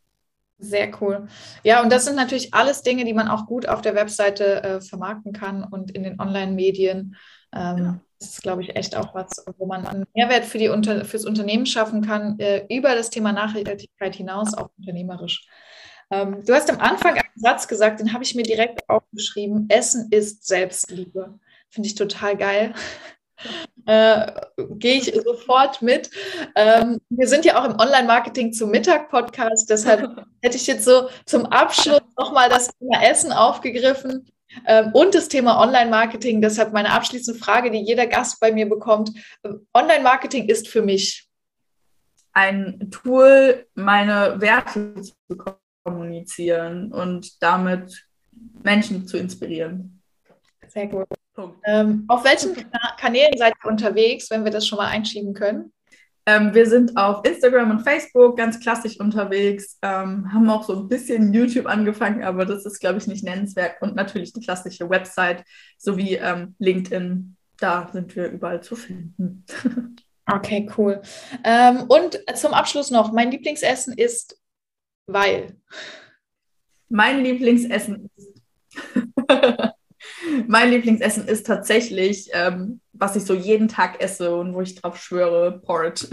Sehr 0.58 0.90
cool. 1.00 1.26
Ja, 1.64 1.82
und 1.82 1.90
das 1.90 2.04
sind 2.04 2.16
natürlich 2.16 2.52
alles 2.52 2.82
Dinge, 2.82 3.04
die 3.06 3.14
man 3.14 3.28
auch 3.28 3.46
gut 3.46 3.66
auf 3.66 3.80
der 3.80 3.94
Webseite 3.94 4.62
äh, 4.62 4.80
vermarkten 4.82 5.32
kann 5.32 5.64
und 5.64 5.90
in 5.90 6.02
den 6.02 6.20
Online-Medien. 6.20 7.16
Ähm, 7.54 7.78
ja. 7.78 8.00
Das 8.18 8.32
ist, 8.32 8.42
glaube 8.42 8.62
ich, 8.62 8.76
echt 8.76 8.94
auch 8.94 9.14
was, 9.14 9.42
wo 9.56 9.64
man 9.64 9.86
einen 9.86 10.04
Mehrwert 10.14 10.44
für 10.44 10.58
die 10.58 10.68
Unter 10.68 11.06
fürs 11.06 11.24
Unternehmen 11.24 11.64
schaffen 11.64 12.02
kann, 12.02 12.38
äh, 12.38 12.66
über 12.68 12.94
das 12.94 13.08
Thema 13.08 13.32
Nachhaltigkeit 13.32 14.14
hinaus, 14.14 14.52
auch 14.52 14.68
unternehmerisch. 14.76 15.46
Ähm, 16.10 16.44
du 16.44 16.54
hast 16.54 16.70
am 16.70 16.80
Anfang 16.80 17.14
einen 17.14 17.22
Satz 17.36 17.68
gesagt, 17.68 18.00
den 18.00 18.12
habe 18.12 18.24
ich 18.24 18.34
mir 18.34 18.42
direkt 18.42 18.88
aufgeschrieben. 18.88 19.66
Essen 19.68 20.08
ist 20.10 20.46
Selbstliebe. 20.46 21.38
Finde 21.68 21.88
ich 21.88 21.94
total 21.94 22.36
geil. 22.36 22.74
Äh, 23.86 24.32
Gehe 24.72 24.96
ich 24.96 25.14
sofort 25.24 25.80
mit. 25.80 26.10
Ähm, 26.54 27.00
wir 27.08 27.26
sind 27.26 27.46
ja 27.46 27.58
auch 27.58 27.64
im 27.64 27.80
Online-Marketing 27.80 28.52
zum 28.52 28.70
Mittag-Podcast, 28.70 29.70
deshalb 29.70 30.26
hätte 30.42 30.58
ich 30.58 30.66
jetzt 30.66 30.84
so 30.84 31.08
zum 31.24 31.46
Abschluss 31.46 32.02
nochmal 32.18 32.50
das 32.50 32.68
Thema 32.76 33.02
Essen 33.02 33.32
aufgegriffen. 33.32 34.28
Ähm, 34.66 34.90
und 34.92 35.14
das 35.14 35.28
Thema 35.28 35.58
Online-Marketing, 35.60 36.42
deshalb 36.42 36.74
meine 36.74 36.92
abschließende 36.92 37.40
Frage, 37.40 37.70
die 37.70 37.78
jeder 37.78 38.06
Gast 38.06 38.38
bei 38.40 38.52
mir 38.52 38.68
bekommt. 38.68 39.12
Online-Marketing 39.72 40.48
ist 40.48 40.68
für 40.68 40.82
mich 40.82 41.30
ein 42.32 42.90
Tool, 42.90 43.66
meine 43.74 44.40
Werte 44.40 44.94
zu 45.00 45.36
kommunizieren 45.84 46.92
und 46.92 47.42
damit 47.42 48.06
Menschen 48.62 49.06
zu 49.06 49.16
inspirieren. 49.18 50.02
Sehr 50.68 50.86
gut. 50.86 51.06
Ähm, 51.64 52.04
auf 52.08 52.24
welchen 52.24 52.54
Kanälen 52.98 53.36
seid 53.38 53.54
ihr 53.64 53.70
unterwegs, 53.70 54.30
wenn 54.30 54.44
wir 54.44 54.50
das 54.50 54.66
schon 54.66 54.76
mal 54.76 54.88
einschieben 54.88 55.32
können? 55.32 55.72
Ähm, 56.26 56.52
wir 56.54 56.66
sind 56.66 56.96
auf 56.96 57.24
Instagram 57.24 57.70
und 57.70 57.80
Facebook 57.80 58.36
ganz 58.36 58.60
klassisch 58.60 59.00
unterwegs, 59.00 59.78
ähm, 59.82 60.32
haben 60.32 60.50
auch 60.50 60.64
so 60.64 60.76
ein 60.76 60.88
bisschen 60.88 61.32
YouTube 61.32 61.66
angefangen, 61.66 62.22
aber 62.22 62.44
das 62.44 62.66
ist, 62.66 62.78
glaube 62.78 62.98
ich, 62.98 63.06
nicht 63.06 63.24
nennenswert. 63.24 63.80
Und 63.80 63.96
natürlich 63.96 64.32
die 64.32 64.40
klassische 64.40 64.88
Website 64.90 65.44
sowie 65.78 66.16
ähm, 66.16 66.54
LinkedIn. 66.58 67.36
Da 67.58 67.88
sind 67.92 68.14
wir 68.16 68.28
überall 68.28 68.62
zu 68.62 68.76
finden. 68.76 69.44
Okay, 70.32 70.70
cool. 70.78 71.02
Ähm, 71.42 71.86
und 71.88 72.20
zum 72.36 72.54
Abschluss 72.54 72.92
noch, 72.92 73.10
mein 73.10 73.32
Lieblingsessen 73.32 73.94
ist 73.98 74.39
weil. 75.12 75.56
Mein 76.88 77.22
Lieblingsessen 77.22 78.10
ist. 78.16 78.42
mein 80.48 80.70
Lieblingsessen 80.70 81.28
ist 81.28 81.46
tatsächlich 81.46 82.30
ähm, 82.32 82.80
was 83.00 83.16
ich 83.16 83.24
so 83.24 83.34
jeden 83.34 83.66
Tag 83.66 84.00
esse 84.00 84.34
und 84.36 84.54
wo 84.54 84.60
ich 84.60 84.76
drauf 84.76 84.98
schwöre, 84.98 85.58
Port. 85.60 86.08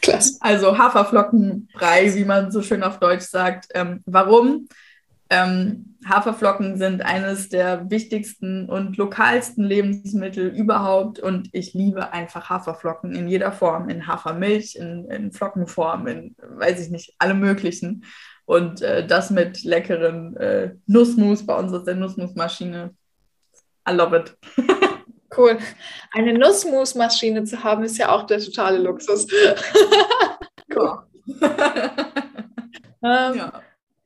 Klasse. 0.00 0.38
Also 0.40 0.78
Haferflockenbrei, 0.78 2.14
wie 2.14 2.24
man 2.24 2.52
so 2.52 2.62
schön 2.62 2.82
auf 2.82 3.00
Deutsch 3.00 3.24
sagt. 3.24 3.68
Ähm, 3.74 4.02
warum? 4.06 4.68
Ähm, 5.28 5.96
Haferflocken 6.08 6.76
sind 6.76 7.04
eines 7.04 7.48
der 7.48 7.90
wichtigsten 7.90 8.68
und 8.68 8.96
lokalsten 8.96 9.64
Lebensmittel 9.64 10.48
überhaupt 10.48 11.18
und 11.18 11.48
ich 11.52 11.74
liebe 11.74 12.12
einfach 12.12 12.48
Haferflocken 12.48 13.14
in 13.14 13.26
jeder 13.26 13.50
Form, 13.50 13.88
in 13.88 14.06
Hafermilch, 14.06 14.76
in, 14.76 15.10
in 15.10 15.32
Flockenform, 15.32 16.06
in 16.06 16.36
weiß 16.38 16.80
ich 16.80 16.90
nicht, 16.90 17.14
alle 17.18 17.34
möglichen. 17.34 18.04
Und 18.44 18.82
äh, 18.82 19.04
das 19.04 19.30
mit 19.30 19.64
leckeren 19.64 20.36
äh, 20.36 20.74
Nussmus 20.86 21.44
bei 21.44 21.56
uns 21.58 21.72
ist 21.72 21.86
der 21.86 21.96
Nussmusmaschine. 21.96 22.94
I 23.88 23.92
love 23.92 24.16
it. 24.16 24.36
Cool. 25.36 25.58
Eine 26.12 26.32
Nussmusmaschine 26.32 27.44
zu 27.44 27.62
haben, 27.62 27.84
ist 27.84 27.98
ja 27.98 28.10
auch 28.10 28.26
der 28.26 28.38
totale 28.38 28.78
Luxus. 28.78 29.26
cool. 30.74 31.02
ähm, 33.02 33.34
ja. 33.34 33.52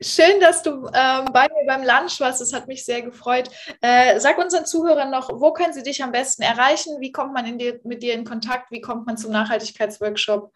Schön, 0.02 0.40
dass 0.40 0.62
du 0.62 0.86
ähm, 0.94 1.26
bei 1.30 1.46
mir 1.48 1.66
beim 1.66 1.82
Lunch 1.82 2.20
warst. 2.20 2.40
Das 2.40 2.54
hat 2.54 2.68
mich 2.68 2.86
sehr 2.86 3.02
gefreut. 3.02 3.50
Äh, 3.82 4.18
sag 4.18 4.38
unseren 4.38 4.64
Zuhörern 4.64 5.10
noch, 5.10 5.28
wo 5.28 5.52
können 5.52 5.74
sie 5.74 5.82
dich 5.82 6.02
am 6.02 6.10
besten 6.10 6.40
erreichen? 6.42 7.00
Wie 7.00 7.12
kommt 7.12 7.34
man 7.34 7.58
dir, 7.58 7.80
mit 7.84 8.02
dir 8.02 8.14
in 8.14 8.24
Kontakt? 8.24 8.70
Wie 8.70 8.80
kommt 8.80 9.06
man 9.06 9.18
zum 9.18 9.30
Nachhaltigkeitsworkshop? 9.32 10.52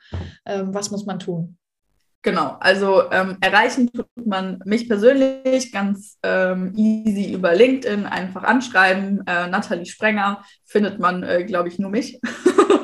Ähm, 0.47 0.73
was 0.73 0.91
muss 0.91 1.05
man 1.05 1.19
tun? 1.19 1.59
Genau, 2.23 2.57
also 2.59 3.11
ähm, 3.11 3.37
erreichen 3.43 3.93
tut 3.93 4.07
man 4.15 4.61
mich 4.65 4.89
persönlich 4.89 5.71
ganz 5.73 6.19
ähm, 6.23 6.73
easy 6.75 7.35
über 7.35 7.55
LinkedIn, 7.55 8.07
einfach 8.07 8.45
anschreiben. 8.45 9.27
Äh, 9.27 9.49
Nathalie 9.49 9.85
Sprenger 9.85 10.43
findet 10.65 10.99
man, 10.99 11.23
äh, 11.23 11.45
glaube 11.45 11.69
ich, 11.69 11.79
nur 11.79 11.91
mich. 11.91 12.19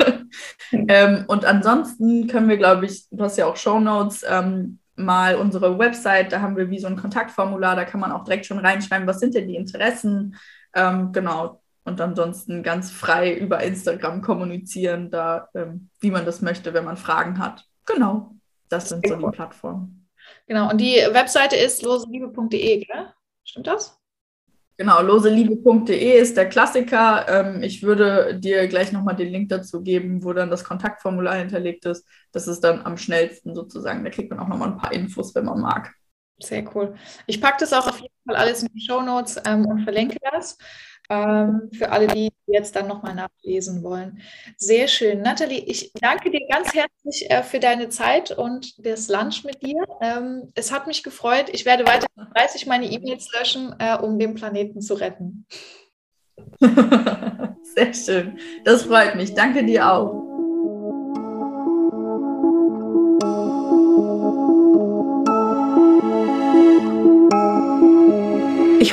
ähm, 0.72 1.24
und 1.26 1.46
ansonsten 1.46 2.26
können 2.26 2.50
wir, 2.50 2.58
glaube 2.58 2.84
ich, 2.84 3.08
du 3.10 3.24
hast 3.24 3.38
ja 3.38 3.46
auch 3.46 3.56
Show 3.56 3.80
Notes, 3.80 4.26
ähm, 4.28 4.79
mal 5.04 5.36
unsere 5.36 5.78
Website, 5.78 6.32
da 6.32 6.40
haben 6.40 6.56
wir 6.56 6.70
wie 6.70 6.78
so 6.78 6.86
ein 6.86 6.96
Kontaktformular, 6.96 7.76
da 7.76 7.84
kann 7.84 8.00
man 8.00 8.12
auch 8.12 8.24
direkt 8.24 8.46
schon 8.46 8.58
reinschreiben, 8.58 9.06
was 9.06 9.20
sind 9.20 9.34
denn 9.34 9.48
die 9.48 9.56
Interessen. 9.56 10.36
Ähm, 10.74 11.12
genau, 11.12 11.60
und 11.84 12.00
ansonsten 12.00 12.62
ganz 12.62 12.90
frei 12.90 13.34
über 13.34 13.62
Instagram 13.62 14.22
kommunizieren, 14.22 15.10
da, 15.10 15.48
ähm, 15.54 15.90
wie 16.00 16.10
man 16.10 16.24
das 16.24 16.40
möchte, 16.42 16.74
wenn 16.74 16.84
man 16.84 16.96
Fragen 16.96 17.38
hat. 17.38 17.64
Genau. 17.86 18.36
Das 18.68 18.88
sind 18.88 19.06
so 19.06 19.16
die 19.16 19.26
Plattformen. 19.26 20.08
Genau, 20.46 20.70
und 20.70 20.80
die 20.80 20.96
Webseite 21.10 21.56
ist 21.56 21.82
loseliebe.de, 21.82 22.84
gell? 22.84 23.12
Stimmt 23.42 23.66
das? 23.66 23.99
Genau, 24.80 25.02
loseliebe.de 25.02 26.18
ist 26.18 26.38
der 26.38 26.48
Klassiker. 26.48 27.26
Ähm, 27.28 27.62
ich 27.62 27.82
würde 27.82 28.40
dir 28.40 28.66
gleich 28.66 28.92
nochmal 28.92 29.14
den 29.14 29.28
Link 29.30 29.50
dazu 29.50 29.82
geben, 29.82 30.24
wo 30.24 30.32
dann 30.32 30.48
das 30.48 30.64
Kontaktformular 30.64 31.34
hinterlegt 31.36 31.84
ist. 31.84 32.08
Das 32.32 32.48
ist 32.48 32.60
dann 32.60 32.86
am 32.86 32.96
schnellsten 32.96 33.54
sozusagen. 33.54 34.02
Da 34.02 34.08
kriegt 34.08 34.30
man 34.30 34.40
auch 34.40 34.48
nochmal 34.48 34.70
ein 34.70 34.78
paar 34.78 34.94
Infos, 34.94 35.34
wenn 35.34 35.44
man 35.44 35.60
mag. 35.60 35.92
Sehr 36.42 36.64
cool. 36.74 36.94
Ich 37.26 37.42
packe 37.42 37.58
das 37.60 37.74
auch 37.74 37.86
auf 37.88 38.00
jeden 38.00 38.14
Fall 38.26 38.36
alles 38.36 38.62
in 38.62 38.70
die 38.72 38.80
Show 38.80 39.02
Notes 39.02 39.36
ähm, 39.44 39.66
und 39.66 39.82
verlinke 39.82 40.16
das 40.32 40.56
für 41.10 41.90
alle, 41.90 42.06
die 42.06 42.30
jetzt 42.46 42.76
dann 42.76 42.86
nochmal 42.86 43.14
nachlesen 43.14 43.82
wollen. 43.82 44.20
Sehr 44.56 44.86
schön. 44.86 45.22
Nathalie, 45.22 45.58
ich 45.58 45.92
danke 45.94 46.30
dir 46.30 46.46
ganz 46.48 46.72
herzlich 46.74 47.30
äh, 47.30 47.42
für 47.42 47.58
deine 47.58 47.88
Zeit 47.88 48.30
und 48.30 48.84
das 48.84 49.08
Lunch 49.08 49.44
mit 49.44 49.62
dir. 49.62 49.84
Ähm, 50.00 50.52
es 50.54 50.72
hat 50.72 50.86
mich 50.86 51.02
gefreut. 51.02 51.46
Ich 51.52 51.64
werde 51.64 51.86
weiter 51.86 52.06
30 52.34 52.66
meine 52.66 52.86
E-Mails 52.86 53.28
löschen, 53.32 53.74
äh, 53.78 53.96
um 53.96 54.18
den 54.18 54.34
Planeten 54.34 54.80
zu 54.80 54.94
retten. 54.94 55.46
Sehr 56.60 57.94
schön. 57.94 58.38
Das 58.64 58.84
freut 58.84 59.16
mich. 59.16 59.34
Danke 59.34 59.64
dir 59.64 59.90
auch. 59.92 60.29